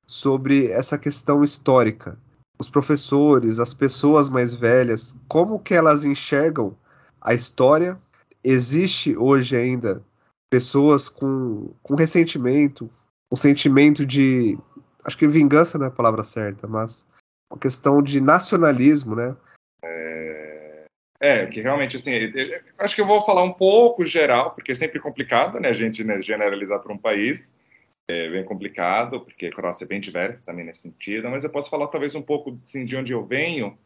[0.06, 2.18] sobre essa questão histórica?
[2.60, 6.76] Os professores, as pessoas mais velhas, como que elas enxergam
[7.22, 7.98] a história?
[8.44, 10.04] Existe hoje ainda
[10.50, 12.90] pessoas com, com ressentimento,
[13.32, 14.58] um sentimento de,
[15.04, 17.06] acho que vingança não é a palavra certa, mas
[17.52, 19.36] uma questão de nacionalismo, né?
[19.84, 20.86] É,
[21.20, 22.12] é que realmente, assim,
[22.78, 26.04] acho que eu vou falar um pouco geral, porque é sempre complicado, né, a gente
[26.04, 27.56] né, generalizar para um país,
[28.08, 31.70] é bem complicado, porque a Croácia é bem diversa também nesse sentido, mas eu posso
[31.70, 33.78] falar talvez um pouco assim, de onde eu venho,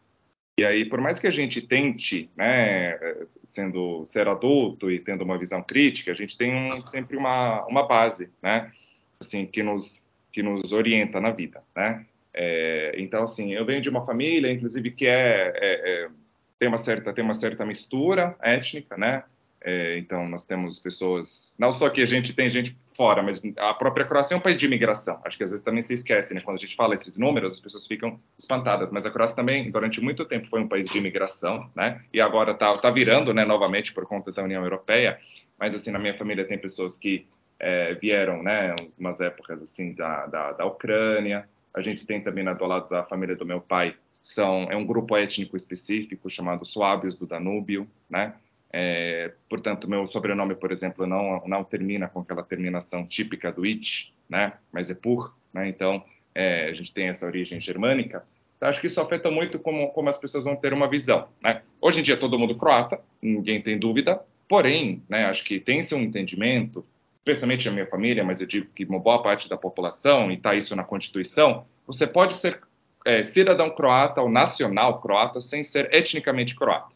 [0.60, 2.98] e aí, por mais que a gente tente, né,
[3.44, 7.88] sendo ser adulto e tendo uma visão crítica, a gente tem um, sempre uma, uma
[7.88, 8.72] base, né,
[9.20, 12.06] assim, que nos que nos orienta na vida, né.
[12.34, 16.10] É, então, assim, eu venho de uma família, inclusive, que é, é, é,
[16.58, 19.24] tem uma certa tem uma certa mistura étnica, né.
[19.62, 23.74] É, então, nós temos pessoas, não só que a gente tem gente fora, mas a
[23.76, 25.22] própria Croácia é um país de imigração.
[25.24, 26.42] Acho que às vezes também se esquece, né?
[26.42, 28.92] Quando a gente fala esses números, as pessoas ficam espantadas.
[28.92, 32.02] Mas a Croácia também, durante muito tempo, foi um país de imigração, né?
[32.12, 35.20] E agora está tá virando, né, novamente por conta da União Europeia.
[35.60, 37.28] Mas, assim, na minha família tem pessoas que
[37.60, 41.48] é, vieram, né, umas épocas, assim, da, da, da Ucrânia.
[41.74, 44.86] A gente tem também, né, do lado da família do meu pai, são, é um
[44.86, 48.34] grupo étnico específico chamado Suábios do Danúbio, né?
[48.72, 54.14] É, portanto, meu sobrenome, por exemplo, não, não termina com aquela terminação típica do it,
[54.30, 54.54] né?
[54.72, 55.68] Mas é por, né?
[55.70, 56.04] Então,
[56.36, 58.26] é, a gente tem essa origem germânica.
[58.58, 61.62] Então, acho que isso afeta muito como, como as pessoas vão ter uma visão, né?
[61.80, 64.22] Hoje em dia, todo mundo croata, ninguém tem dúvida.
[64.48, 66.86] Porém, né, acho que tem-se um entendimento,
[67.20, 70.56] especialmente a minha família, mas eu digo que uma boa parte da população, e está
[70.56, 72.62] isso na Constituição, você pode ser
[73.06, 76.94] é, cidadão croata ou nacional croata sem ser etnicamente croata.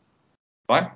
[0.68, 0.96] Não é?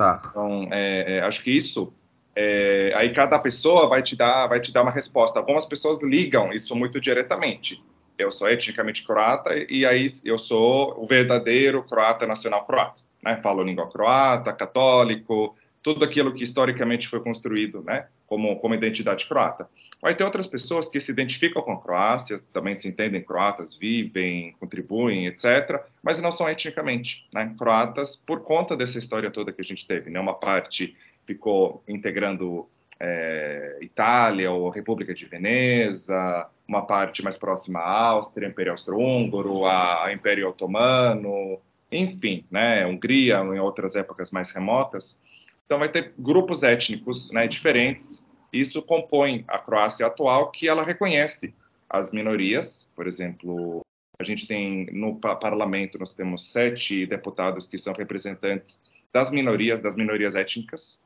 [0.00, 0.22] Tá.
[0.30, 1.92] Então, é, é, acho que isso,
[2.34, 5.38] é, aí cada pessoa vai te dar, vai te dar uma resposta.
[5.38, 7.84] Algumas pessoas ligam isso muito diretamente.
[8.16, 13.02] Eu sou etnicamente croata e aí eu sou o verdadeiro croata nacional croata.
[13.22, 13.38] Né?
[13.42, 18.06] Falo língua croata, católico, tudo aquilo que historicamente foi construído, né?
[18.26, 19.68] Como, como identidade croata.
[20.02, 24.54] Vai ter outras pessoas que se identificam com a Croácia, também se entendem croatas, vivem,
[24.58, 29.64] contribuem, etc., mas não são etnicamente né, croatas por conta dessa história toda que a
[29.64, 30.08] gente teve.
[30.10, 30.18] Né?
[30.18, 32.66] Uma parte ficou integrando
[32.98, 40.10] é, Itália ou República de Veneza, uma parte mais próxima à Áustria, Império Austro-Húngaro, a
[40.14, 41.60] Império Otomano,
[41.92, 45.20] enfim, né, Hungria em outras épocas mais remotas.
[45.66, 51.54] Então vai ter grupos étnicos né, diferentes isso compõe a Croácia atual, que ela reconhece
[51.88, 52.90] as minorias.
[52.94, 53.80] Por exemplo,
[54.18, 58.82] a gente tem no parlamento nós temos sete deputados que são representantes
[59.12, 61.04] das minorias, das minorias étnicas.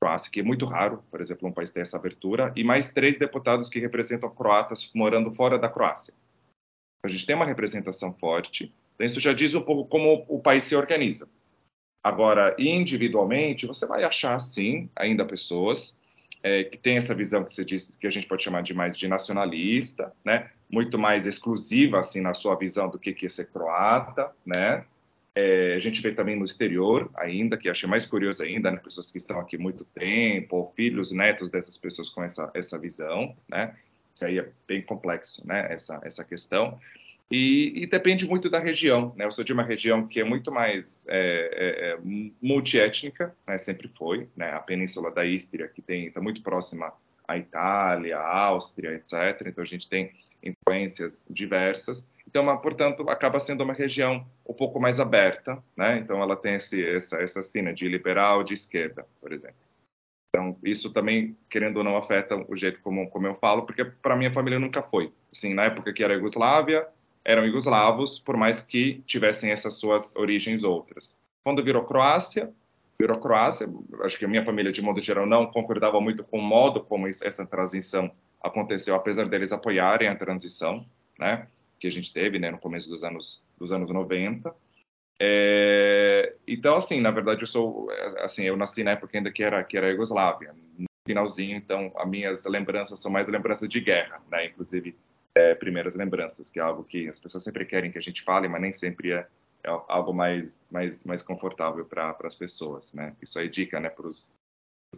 [0.00, 3.18] Croácia, que é muito raro, por exemplo, um país ter essa abertura, e mais três
[3.18, 6.14] deputados que representam croatas morando fora da Croácia.
[7.04, 8.72] A gente tem uma representação forte.
[8.94, 11.28] Então, isso já diz um pouco como o país se organiza.
[12.02, 15.99] Agora, individualmente, você vai achar, sim, ainda pessoas
[16.42, 18.96] é, que tem essa visão que você disse, que a gente pode chamar de mais
[18.96, 20.50] de nacionalista, né?
[20.70, 24.84] Muito mais exclusiva, assim, na sua visão do que, que é ser croata, né?
[25.34, 28.78] É, a gente vê também no exterior ainda, que achei mais curioso ainda, né?
[28.78, 33.76] Pessoas que estão aqui muito tempo, filhos, netos dessas pessoas com essa, essa visão, né?
[34.16, 35.66] Que aí é bem complexo, né?
[35.70, 36.78] Essa, essa questão.
[37.30, 39.14] E, e, depende muito da região.
[39.16, 39.24] Né?
[39.24, 41.18] Eu sou de uma região que é muito mais é,
[41.52, 41.98] é, é
[42.42, 43.56] multiétnica, né?
[43.56, 44.28] sempre foi.
[44.36, 44.50] Né?
[44.52, 46.92] A Península da Istria, que está muito próxima
[47.28, 49.46] à Itália, à Áustria, etc.
[49.46, 50.10] Então a gente tem
[50.42, 52.10] influências diversas.
[52.26, 55.62] Então, uma, portanto, acaba sendo uma região um pouco mais aberta.
[55.76, 55.98] Né?
[55.98, 59.70] Então ela tem esse, essa, essa cena de liberal, de esquerda, por exemplo.
[60.34, 64.16] Então, isso também, querendo ou não, afeta o jeito como, como eu falo, porque para
[64.16, 65.12] minha família nunca foi.
[65.32, 66.86] Assim, na época que era a Iugoslávia,
[67.24, 71.20] eram iugoslavos, por mais que tivessem essas suas origens outras.
[71.44, 72.52] Quando virou Croácia,
[72.98, 73.66] virou Croácia,
[74.02, 77.08] acho que a minha família, de modo geral, não concordava muito com o modo como
[77.08, 78.10] essa transição
[78.42, 80.84] aconteceu, apesar deles apoiarem a transição,
[81.18, 81.46] né,
[81.78, 84.54] que a gente teve, né, no começo dos anos dos anos 90.
[85.22, 89.62] É, então, assim, na verdade, eu sou, assim, eu nasci na época ainda que era
[89.62, 94.20] que era a Iugoslávia, no finalzinho, então, as minhas lembranças são mais lembranças de guerra,
[94.30, 94.94] né, inclusive
[95.40, 98.48] é, primeiras lembranças, que é algo que as pessoas sempre querem que a gente fale,
[98.48, 99.26] mas nem sempre é,
[99.64, 103.14] é algo mais, mais, mais confortável para as pessoas, né?
[103.22, 104.34] Isso é dica, né, para os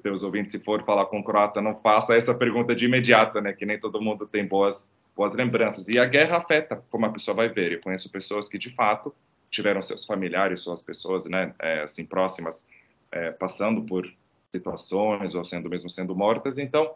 [0.02, 3.66] teus ouvintes, se for falar com croata, não faça essa pergunta de imediato, né, que
[3.66, 5.88] nem todo mundo tem boas, boas lembranças.
[5.88, 7.72] E a guerra afeta como a pessoa vai ver.
[7.72, 9.14] Eu conheço pessoas que, de fato,
[9.50, 12.68] tiveram seus familiares, suas pessoas, né, é, assim, próximas,
[13.10, 14.10] é, passando por
[14.54, 16.94] situações ou sendo mesmo sendo mortas, então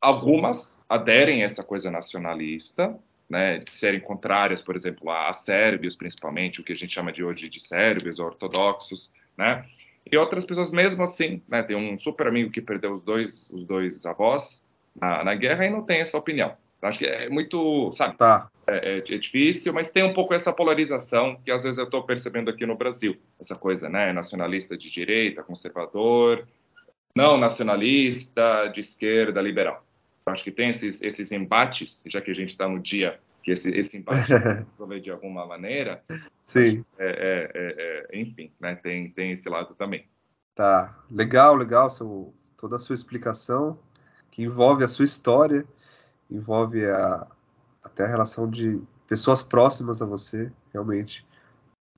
[0.00, 5.94] Algumas aderem a essa coisa nacionalista, né, de serem contrárias, por exemplo, a, a sérvios,
[5.94, 9.64] principalmente, o que a gente chama de hoje de sérvios ortodoxos, né?
[10.10, 13.64] E outras pessoas, mesmo assim, né, tem um super amigo que perdeu os dois, os
[13.64, 14.64] dois avós
[14.98, 16.56] na, na guerra e não tem essa opinião.
[16.82, 18.16] Acho que é muito, sabe?
[18.16, 18.50] Tá.
[18.66, 22.02] É, é, é, difícil, mas tem um pouco essa polarização que às vezes eu estou
[22.02, 23.16] percebendo aqui no Brasil.
[23.38, 24.12] Essa coisa, né?
[24.12, 26.48] Nacionalista de direita, conservador,
[27.14, 29.84] não nacionalista, de esquerda, liberal.
[30.26, 33.70] Acho que tem esses, esses embates, já que a gente está no dia que esse,
[33.70, 34.32] esse embate
[34.72, 36.02] resolver de alguma maneira.
[36.42, 36.84] Sim.
[36.98, 40.06] É, é, é, é, enfim, né, tem, tem esse lado também.
[40.54, 43.78] Tá, legal, legal seu, toda a sua explicação,
[44.30, 45.64] que envolve a sua história,
[46.30, 47.26] envolve a,
[47.82, 51.26] até a relação de pessoas próximas a você, realmente.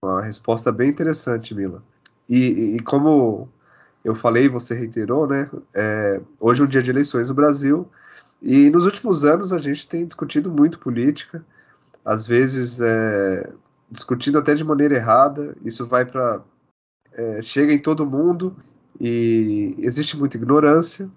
[0.03, 1.83] Uma resposta bem interessante, Mila.
[2.29, 3.49] E, e como
[4.05, 5.51] eu falei, você reiterou, né?
[5.75, 7.91] É, hoje é um dia de eleições no Brasil
[8.43, 11.45] e nos últimos anos a gente tem discutido muito política,
[12.05, 13.53] às vezes é,
[13.89, 15.57] discutindo até de maneira errada.
[15.65, 16.43] Isso vai para
[17.13, 18.57] é, chega em todo mundo
[19.01, 21.09] e existe muita ignorância.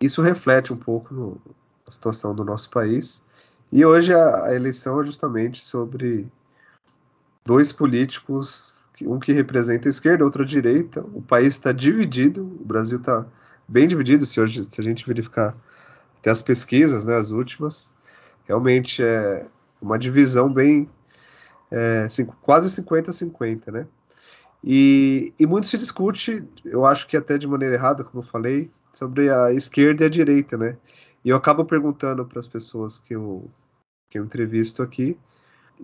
[0.00, 1.40] Isso reflete um pouco no,
[1.88, 3.24] situação do nosso país.
[3.72, 6.28] E hoje a, a eleição é justamente sobre
[7.44, 11.00] dois políticos, um que representa a esquerda, outro a direita.
[11.12, 13.26] O país está dividido, o Brasil está
[13.66, 15.56] bem dividido, se, hoje, se a gente verificar
[16.18, 17.92] até as pesquisas, né, as últimas,
[18.44, 19.46] realmente é
[19.80, 20.88] uma divisão bem
[21.70, 23.86] é, cinco, quase 50-50, né?
[24.62, 28.70] E, e muito se discute, eu acho que até de maneira errada, como eu falei,
[28.92, 30.76] sobre a esquerda e a direita, né?
[31.24, 33.48] E eu acabo perguntando para as pessoas que eu,
[34.10, 35.16] que eu entrevisto aqui,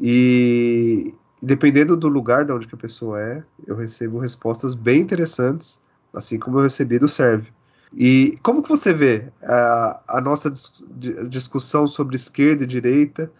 [0.01, 5.81] e dependendo do lugar de onde que a pessoa é, eu recebo respostas bem interessantes,
[6.13, 7.53] assim como eu recebi do Sérvio.
[7.97, 13.31] E como que você vê a, a nossa dis discussão sobre esquerda e direita?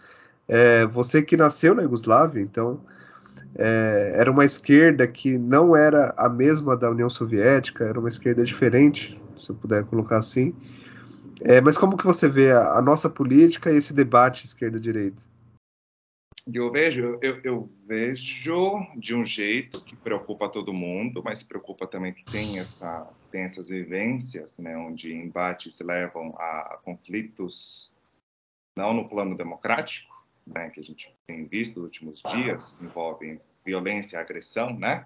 [0.47, 2.79] É, você que nasceu na Iugoslávia, então
[3.55, 8.43] é, era uma esquerda que não era a mesma da União Soviética, era uma esquerda
[8.43, 10.53] diferente, se eu puder colocar assim.
[11.41, 15.21] É, mas como que você vê a, a nossa política e esse debate esquerda-direita?
[16.53, 22.13] Eu vejo, eu, eu, vejo de um jeito que preocupa todo mundo, mas preocupa também
[22.13, 27.93] que tem, essa, tem essas vivências, né, onde embates levam a, conflitos
[28.77, 34.21] não no plano democrático, né, que a gente tem visto nos últimos dias, envolvem violência
[34.21, 35.05] agressão, né?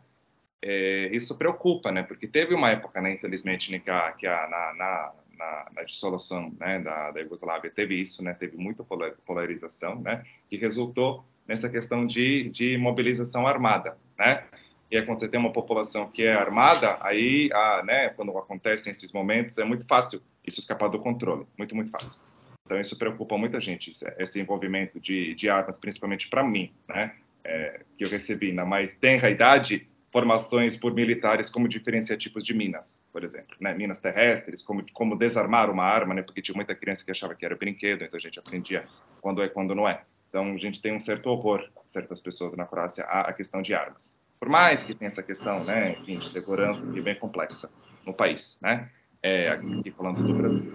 [0.61, 2.03] É, isso preocupa, né?
[2.03, 5.83] Porque teve uma época, né, infelizmente, né, que, a, que a, na, na, na, na,
[5.83, 8.33] dissolução né, da, da Iugoslávia teve isso, né?
[8.35, 8.83] Teve muita
[9.25, 10.23] polarização, né?
[10.47, 14.45] Que resultou nessa questão de, de mobilização armada, né?
[14.91, 19.11] E quando você tem uma população que é armada, aí, ah, né, quando acontecem esses
[19.11, 22.21] momentos, é muito fácil isso escapar do controle, muito, muito fácil.
[22.65, 27.81] Então, isso preocupa muita gente, esse envolvimento de, de armas, principalmente para mim, né, é,
[27.97, 33.05] que eu recebi na mais tenra idade, formações por militares como diferenciar tipos de minas,
[33.11, 37.05] por exemplo, né, minas terrestres, como, como desarmar uma arma, né, porque tinha muita criança
[37.05, 38.87] que achava que era brinquedo, então a gente aprendia
[39.21, 40.03] quando é quando não é.
[40.29, 44.21] Então, a gente tem um certo horror, certas pessoas na Croácia, à, questão de armas.
[44.39, 47.69] Por mais que tenha essa questão, né, enfim, de segurança, que é bem complexa
[48.05, 48.89] no país, né?
[49.21, 50.71] É, aqui falando do Brasil.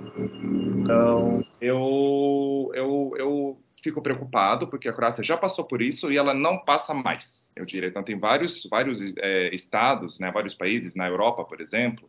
[0.76, 6.34] Então, eu, eu, eu fico preocupado, porque a Croácia já passou por isso e ela
[6.34, 7.88] não passa mais, eu diria.
[7.88, 12.08] Então, tem vários, vários é, estados, né, vários países na Europa, por exemplo,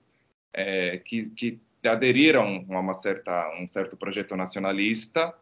[0.53, 5.33] é, que, que aderiram a uma certa, um certo projeto nacionalista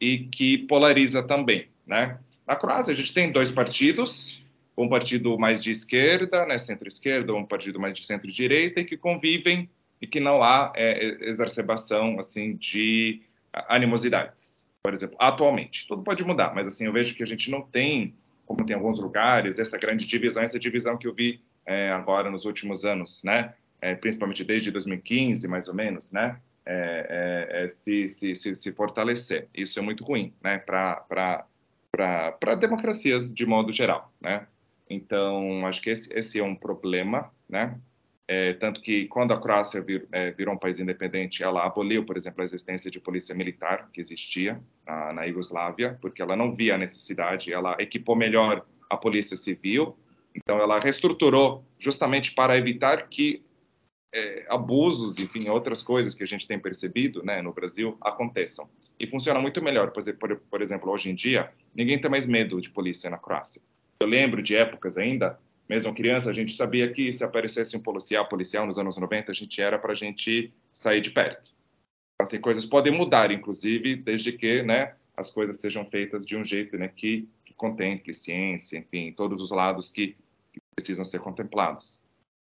[0.00, 2.18] e que polariza também, né?
[2.46, 4.42] Na Croácia a gente tem dois partidos,
[4.76, 9.68] um partido mais de esquerda, né, centro-esquerda, um partido mais de centro-direita e que convivem
[10.00, 13.22] e que não há é, exacerbação assim de
[13.68, 15.86] animosidades, por exemplo, atualmente.
[15.86, 18.14] Tudo pode mudar, mas assim eu vejo que a gente não tem,
[18.46, 22.30] como tem em alguns lugares, essa grande divisão, essa divisão que eu vi é, agora
[22.30, 23.54] nos últimos anos, né?
[23.82, 26.38] É, principalmente desde 2015, mais ou menos, né?
[26.70, 29.48] é, é, é, se, se, se, se, fortalecer.
[29.54, 31.44] Isso é muito ruim né, para
[32.58, 34.12] democracias de modo geral.
[34.20, 34.46] Né?
[34.90, 37.30] Então, acho que esse, esse é um problema.
[37.48, 37.80] Né?
[38.26, 42.16] É, tanto que quando a Croácia vir, é, virou um país independente, ela aboliu, por
[42.16, 46.74] exemplo, a existência de polícia militar que existia na, na Iugoslávia, porque ela não via
[46.74, 49.96] a necessidade, ela equipou melhor a polícia civil,
[50.34, 53.44] então ela reestruturou justamente para evitar que
[54.12, 58.68] é, abusos, enfim, outras coisas que a gente tem percebido né, no Brasil aconteçam.
[58.98, 59.92] E funciona muito melhor.
[59.92, 63.62] Por, por, por exemplo, hoje em dia, ninguém tem mais medo de polícia na Croácia.
[64.00, 68.28] Eu lembro de épocas ainda, mesmo criança, a gente sabia que se aparecesse um policial,
[68.28, 71.52] policial nos anos 90, a gente era para a gente sair de perto.
[72.20, 76.76] Assim, coisas podem mudar, inclusive, desde que né, as coisas sejam feitas de um jeito
[76.76, 80.16] né, que, que contemple ciência, enfim, todos os lados que,
[80.52, 82.04] que precisam ser contemplados.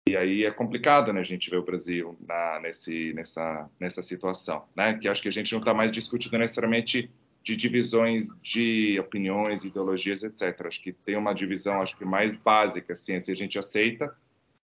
[0.07, 4.65] E aí é complicado, né, a gente ver o Brasil na, nesse, nessa, nessa situação,
[4.75, 4.97] né?
[4.97, 7.09] Que acho que a gente não está mais discutindo necessariamente
[7.43, 10.65] de divisões de opiniões, ideologias, etc.
[10.65, 14.15] Acho que tem uma divisão, acho que mais básica, assim, se a gente aceita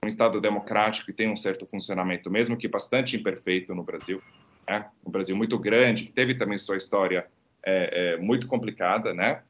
[0.04, 4.22] um Estado democrático que tem um certo funcionamento, mesmo que bastante imperfeito no Brasil,
[4.68, 4.90] né?
[5.06, 7.28] Um Brasil muito grande, que teve também sua história
[7.64, 9.44] é, é, muito complicada, né?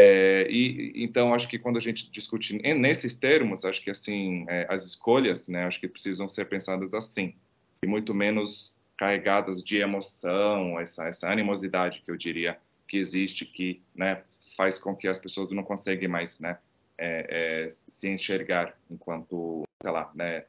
[0.00, 4.64] É, e então acho que quando a gente discute nesses termos, acho que assim é,
[4.70, 7.34] as escolhas, né, acho que precisam ser pensadas assim
[7.82, 12.56] e muito menos carregadas de emoção, essa essa animosidade que eu diria
[12.88, 14.22] que existe, que né,
[14.56, 16.58] faz com que as pessoas não conseguem mais, né,
[16.96, 20.44] é, é se enxergar enquanto, sei lá, né,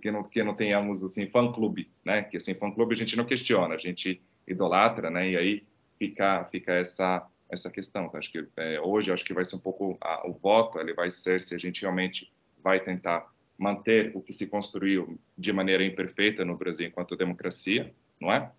[0.00, 2.22] que não que não tenhamos assim fã clube, né?
[2.22, 5.30] Que assim fã clube a gente não questiona, a gente idolatra, né?
[5.30, 5.66] E aí
[5.98, 8.08] fica fica essa essa questão.
[8.08, 8.18] Tá?
[8.18, 11.10] Acho que é, hoje acho que vai ser um pouco a, o voto, ele vai
[11.10, 12.30] ser se a gente realmente
[12.62, 18.32] vai tentar manter o que se construiu de maneira imperfeita no Brasil enquanto democracia, não
[18.32, 18.52] é?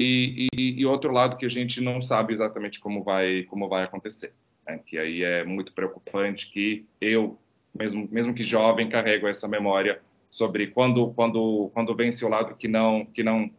[0.00, 3.84] E, e, e outro lado que a gente não sabe exatamente como vai como vai
[3.84, 4.32] acontecer,
[4.66, 4.80] né?
[4.84, 7.38] que aí é muito preocupante que eu
[7.78, 12.66] mesmo mesmo que jovem carrego essa memória sobre quando quando quando vence o lado que
[12.66, 13.50] não que não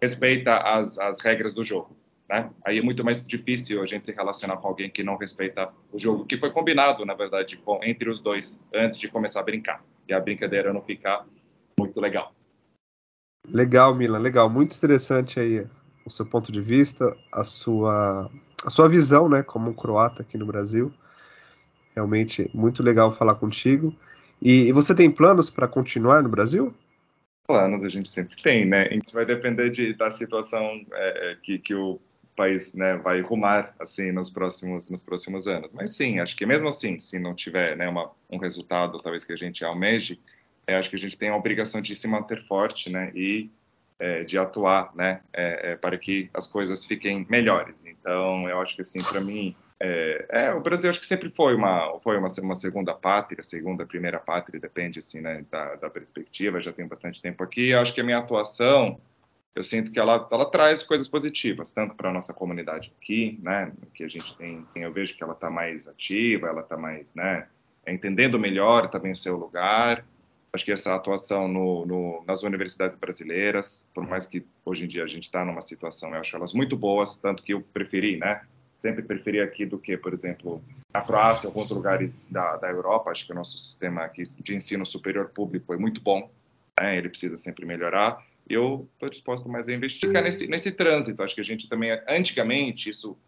[0.00, 1.96] respeita as, as regras do jogo
[2.28, 2.50] né?
[2.64, 5.98] Aí é muito mais difícil a gente se relacionar com alguém que não respeita o
[5.98, 9.80] jogo, que foi combinado, na verdade, com, entre os dois antes de começar a brincar.
[10.08, 11.24] E a brincadeira não ficar
[11.78, 12.34] muito legal.
[13.48, 14.50] Legal, Milan, legal.
[14.50, 15.64] Muito interessante aí
[16.06, 18.30] o seu ponto de vista, a sua,
[18.64, 20.92] a sua visão, né, como um croata aqui no Brasil.
[21.94, 23.94] Realmente muito legal falar contigo.
[24.40, 26.72] E, e você tem planos para continuar no Brasil?
[27.46, 28.82] Planos a gente sempre tem, né?
[28.82, 32.00] A gente vai depender de, da situação é, é que, que o
[32.36, 35.72] país né, vai rumar assim nos próximos nos próximos anos.
[35.72, 39.32] Mas sim, acho que mesmo assim, se não tiver né, uma, um resultado talvez que
[39.32, 40.20] a gente almeje,
[40.66, 43.50] é, acho que a gente tem a obrigação de se manter forte, né, e
[43.98, 47.84] é, de atuar, né, é, é para que as coisas fiquem melhores.
[47.86, 51.54] Então, eu acho que assim, para mim, é, é, o Brasil acho que sempre foi
[51.54, 56.60] uma foi uma, uma segunda pátria, segunda, primeira pátria, depende assim, né, da, da perspectiva.
[56.60, 57.70] Já tenho bastante tempo aqui.
[57.70, 58.98] Eu acho que a minha atuação
[59.56, 63.72] eu sinto que ela, ela traz coisas positivas, tanto para a nossa comunidade aqui, né,
[63.94, 67.48] que a gente tem, eu vejo que ela está mais ativa, ela está mais, né,
[67.88, 70.04] entendendo melhor também o seu lugar.
[70.56, 75.04] Acho que essa atuação no, no, nas universidades brasileiras, por mais que hoje em dia
[75.04, 78.40] a gente está numa situação, eu acho elas muito boas, tanto que eu preferi, né,
[78.80, 80.62] sempre preferi aqui do que, por exemplo,
[80.94, 83.10] a Croácia, alguns lugares da, da Europa.
[83.10, 86.30] Acho que o nosso sistema aqui de ensino superior público é muito bom,
[86.80, 91.20] né, ele precisa sempre melhorar eu estou disposto mais a investigar nesse, nesse trânsito.
[91.22, 93.18] Acho que a gente também, antigamente, isso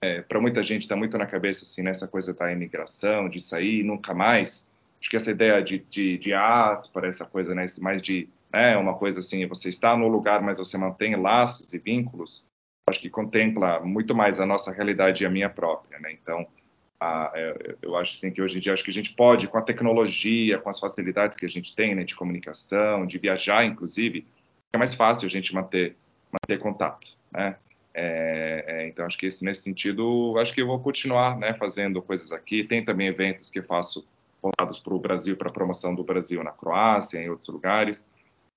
[0.00, 3.82] é, para muita gente está muito na cabeça, assim, nessa coisa da imigração, de sair
[3.82, 4.70] nunca mais.
[5.00, 8.94] Acho que essa ideia de, de, de áspera, essa coisa, né, mais de né, uma
[8.94, 12.48] coisa assim, você está no lugar, mas você mantém laços e vínculos,
[12.88, 16.12] acho que contempla muito mais a nossa realidade e a minha própria, né?
[16.12, 16.46] Então,
[16.98, 19.58] a, é, eu acho assim que hoje em dia acho que a gente pode, com
[19.58, 24.26] a tecnologia, com as facilidades que a gente tem, né, de comunicação, de viajar, inclusive,
[24.72, 25.96] é mais fácil a gente manter,
[26.32, 27.56] manter contato, né?
[28.00, 32.00] É, é, então, acho que esse, nesse sentido, acho que eu vou continuar né, fazendo
[32.00, 32.62] coisas aqui.
[32.62, 34.06] Tem também eventos que faço
[34.42, 38.08] voltados para o Brasil, para a promoção do Brasil na Croácia, em outros lugares.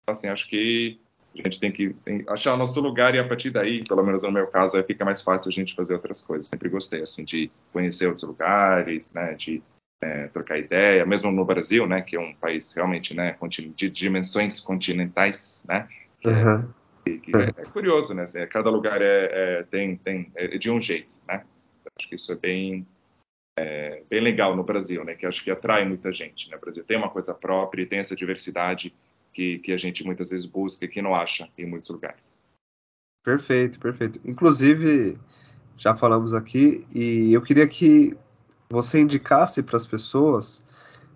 [0.04, 1.00] Então, assim, acho que
[1.34, 1.96] a gente tem que
[2.28, 5.06] achar o nosso lugar e a partir daí, pelo menos no meu caso, aí fica
[5.06, 6.48] mais fácil a gente fazer outras coisas.
[6.48, 9.64] Sempre gostei, assim, de conhecer outros lugares, né, de
[10.02, 13.38] é, trocar ideia, mesmo no Brasil, né, que é um país realmente, né,
[13.76, 15.88] de dimensões continentais, né,
[16.26, 16.68] Uhum.
[17.04, 18.24] Que, que é, é, curioso, né?
[18.24, 21.44] Assim, cada lugar é, é, tem, tem é de um jeito, né?
[21.98, 22.86] Acho que isso é bem,
[23.58, 25.16] é, bem legal no Brasil, né?
[25.16, 26.58] Que acho que atrai muita gente, né?
[26.58, 28.94] O Brasil tem uma coisa própria e tem essa diversidade
[29.34, 32.42] que, que a gente muitas vezes busca e que não acha em muitos lugares.
[33.24, 34.20] Perfeito, perfeito.
[34.26, 35.18] Inclusive,
[35.78, 38.18] já falamos aqui e eu queria que
[38.70, 40.66] você indicasse para as pessoas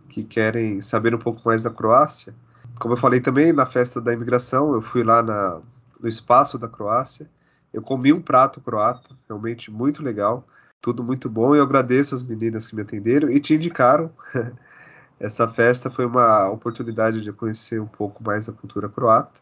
[0.09, 2.33] que querem saber um pouco mais da Croácia
[2.79, 5.61] como eu falei também na festa da imigração, eu fui lá na,
[5.99, 7.29] no espaço da Croácia.
[7.73, 10.47] Eu comi um prato croata, realmente muito legal,
[10.85, 11.55] tudo muito bom.
[11.55, 14.11] E eu agradeço as meninas que me atenderam e te indicaram.
[15.19, 19.39] Essa festa foi uma oportunidade de conhecer um pouco mais da cultura croata.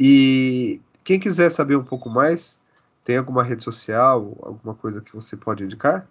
[0.00, 2.60] E quem quiser saber um pouco mais,
[3.04, 6.08] tem alguma rede social, alguma coisa que você pode indicar?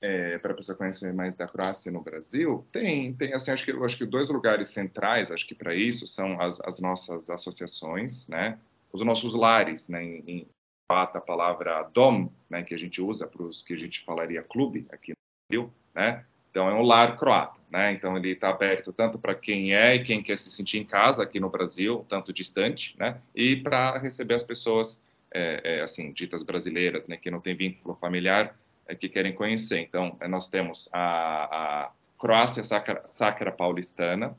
[0.00, 3.72] é, para a pessoa conhecer mais da Croácia no Brasil, tem, tem assim, acho que,
[3.72, 8.58] acho que dois lugares centrais, acho que para isso, são as, as, nossas associações, né,
[8.92, 10.48] os nossos lares, né, em,
[10.90, 14.42] em a palavra dom, né, que a gente usa para os que a gente falaria
[14.42, 15.16] clube aqui no
[15.48, 19.72] Brasil, né, então é um lar croata, né, então ele está aberto tanto para quem
[19.72, 23.56] é e quem quer se sentir em casa aqui no Brasil, tanto distante, né, e
[23.56, 28.56] para receber as pessoas, é, é, assim, ditas brasileiras, né, que não tem vínculo familiar,
[28.88, 29.78] é, que querem conhecer.
[29.78, 34.36] Então, é, nós temos a, a Croácia Sacra, Sacra Paulistana,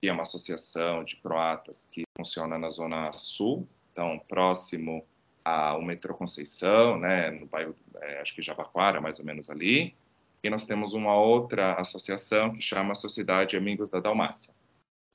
[0.00, 5.04] que é uma associação de croatas que funciona na Zona Sul, então, próximo
[5.46, 7.72] ao metrô Conceição, né, no bairro,
[8.02, 9.94] é, acho que Jabaquara, mais ou menos ali.
[10.42, 14.52] E nós temos uma outra associação que chama Sociedade Amigos da Dalmácia.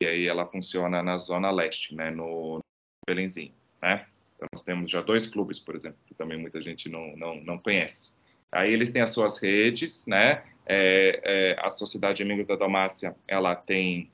[0.01, 2.59] E aí ela funciona na Zona Leste, né, no
[3.05, 4.07] Belenzinho, né?
[4.35, 7.57] Então, nós temos já dois clubes, por exemplo, que também muita gente não, não, não
[7.57, 8.17] conhece.
[8.49, 10.43] Aí eles têm as suas redes, né?
[10.65, 14.09] É, é, a Sociedade Amigos da Dalmácia, ela tem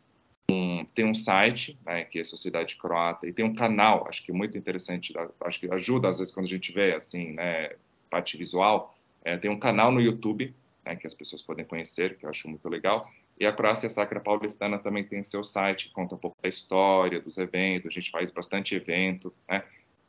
[0.50, 4.32] um, tem um site, né, que é Sociedade Croata, e tem um canal, acho que
[4.32, 7.72] muito interessante, acho que ajuda às vezes quando a gente vê assim, né,
[8.10, 10.54] parte visual, é, tem um canal no YouTube,
[10.86, 14.20] né, que as pessoas podem conhecer, que eu acho muito legal, e a Croácia Sacra
[14.20, 18.32] Paulistana também tem seu site, conta um pouco da história, dos eventos, a gente faz
[18.32, 19.64] bastante evento, né,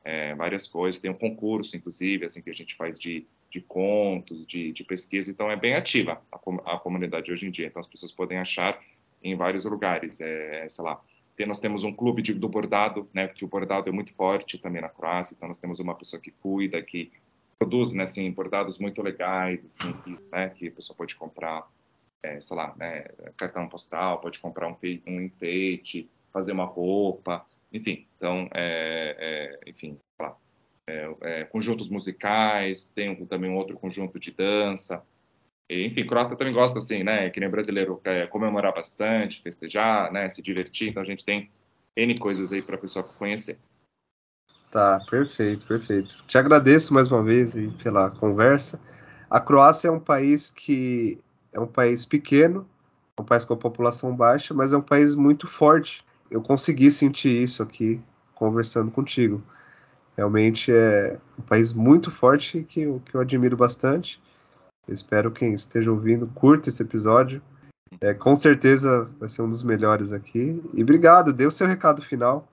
[0.04, 4.46] é, várias coisas, tem um concurso, inclusive, assim, que a gente faz de, de contos,
[4.46, 6.36] de, de pesquisa, então é bem ativa a,
[6.74, 8.80] a comunidade hoje em dia, então as pessoas podem achar
[9.22, 10.20] em vários lugares.
[10.20, 11.00] É, sei lá,
[11.38, 14.58] tem, nós temos um clube de, do bordado, né, porque o bordado é muito forte
[14.58, 17.12] também na Croácia, então nós temos uma pessoa que cuida, que
[17.56, 21.64] produz, né, assim, bordados muito legais, assim, que, né, que a pessoa pode comprar,
[22.24, 23.04] é, sei lá, né,
[23.36, 29.96] cartão postal, pode comprar um, um enfeite, fazer uma roupa, enfim, então, é, é, enfim,
[30.20, 30.36] lá,
[30.88, 35.04] é, é, conjuntos musicais, tem também um outro conjunto de dança,
[35.68, 40.40] enfim, croata também gosta, assim, né, que nem brasileiro, é, comemorar bastante, festejar, né, se
[40.40, 41.50] divertir, então a gente tem
[41.96, 43.58] N coisas aí para a pessoa conhecer.
[44.70, 46.22] Tá, perfeito, perfeito.
[46.26, 48.80] Te agradeço mais uma vez pela conversa.
[49.30, 51.18] A Croácia é um país que
[51.52, 52.68] é um país pequeno,
[53.18, 56.04] um país com a população baixa, mas é um país muito forte.
[56.30, 58.00] Eu consegui sentir isso aqui
[58.34, 59.42] conversando contigo.
[60.16, 64.20] Realmente é um país muito forte que que eu admiro bastante.
[64.88, 67.42] Espero que quem esteja ouvindo curta esse episódio.
[68.00, 70.62] É, com certeza vai ser um dos melhores aqui.
[70.74, 72.48] E obrigado, dê o seu recado final.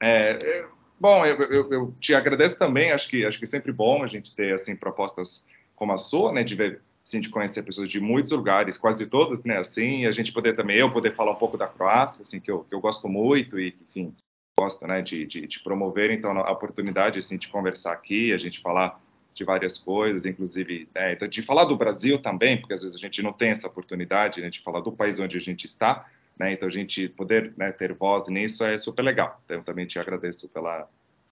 [0.00, 0.66] É, é,
[0.98, 2.92] bom, eu, eu, eu, te agradeço também.
[2.92, 6.32] Acho que acho que é sempre bom a gente ter assim propostas como a sua,
[6.32, 10.06] né, de ver, assim, de conhecer pessoas de muitos lugares, quase todas, né, assim, e
[10.06, 12.74] a gente poder também eu poder falar um pouco da Croácia, assim, que eu, que
[12.74, 14.12] eu gosto muito e enfim
[14.58, 16.10] gosto, né, de, de, de promover.
[16.10, 19.00] Então a oportunidade assim de conversar aqui, a gente falar
[19.38, 23.00] de várias coisas, inclusive né, então, de falar do Brasil também, porque às vezes a
[23.00, 26.06] gente não tem essa oportunidade né, de falar do país onde a gente está,
[26.38, 29.40] né, então a gente poder né, ter voz nisso é super legal.
[29.44, 30.88] Então também te agradeço pela,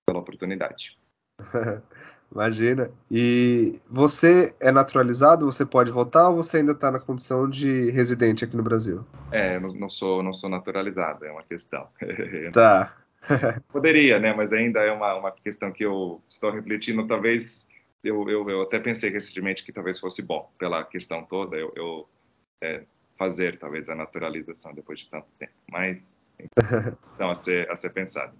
[0.06, 0.96] pela oportunidade.
[2.32, 2.90] Imagina.
[3.08, 5.46] E você é naturalizado?
[5.46, 9.06] Você pode votar ou você ainda está na condição de residente aqui no Brasil?
[9.30, 11.86] É, eu não sou, não sou naturalizado, é uma questão.
[12.52, 12.96] Tá.
[13.72, 14.32] Poderia, né?
[14.32, 17.06] Mas ainda é uma, uma questão que eu estou refletindo.
[17.06, 17.68] Talvez
[18.06, 22.08] eu, eu, eu até pensei recentemente que talvez fosse bom, pela questão toda, eu, eu
[22.62, 22.82] é,
[23.18, 25.52] fazer talvez a naturalização depois de tanto tempo.
[25.70, 26.18] Mas,
[27.14, 28.32] então, a ser, a ser pensado.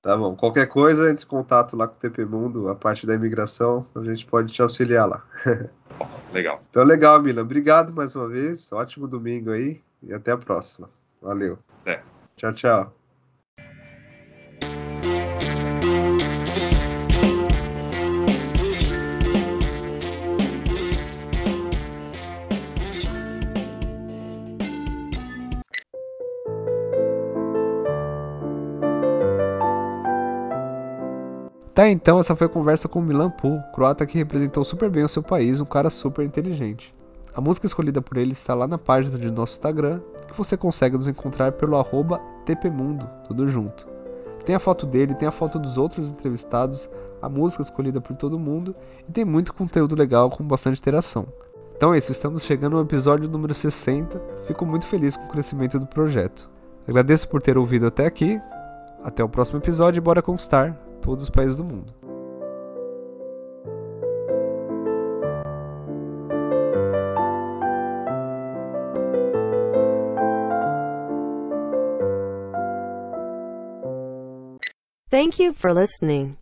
[0.00, 0.36] Tá bom.
[0.36, 4.04] Qualquer coisa, entre em contato lá com o TP Mundo, a parte da imigração, a
[4.04, 5.26] gente pode te auxiliar lá.
[6.32, 6.62] legal.
[6.70, 7.42] Então, legal, Milan.
[7.42, 8.72] Obrigado mais uma vez.
[8.72, 10.88] Ótimo domingo aí e até a próxima.
[11.20, 11.58] Valeu.
[11.82, 12.02] Até.
[12.36, 12.97] Tchau, tchau.
[31.78, 35.08] Tá, então essa foi a conversa com Milan Pool, croata que representou super bem o
[35.08, 36.92] seu país, um cara super inteligente.
[37.32, 40.96] A música escolhida por ele está lá na página de nosso Instagram, que você consegue
[40.96, 43.86] nos encontrar pelo arroba tpmundo, tudo junto.
[44.44, 46.90] Tem a foto dele, tem a foto dos outros entrevistados,
[47.22, 48.74] a música escolhida por todo mundo
[49.08, 51.28] e tem muito conteúdo legal com bastante interação.
[51.76, 54.20] Então é isso, estamos chegando ao episódio número 60.
[54.48, 56.50] Fico muito feliz com o crescimento do projeto.
[56.88, 58.40] Agradeço por ter ouvido até aqui.
[59.00, 61.92] Até o próximo episódio e bora conquistar todos os países do mundo.
[75.10, 76.36] Thank you for listening.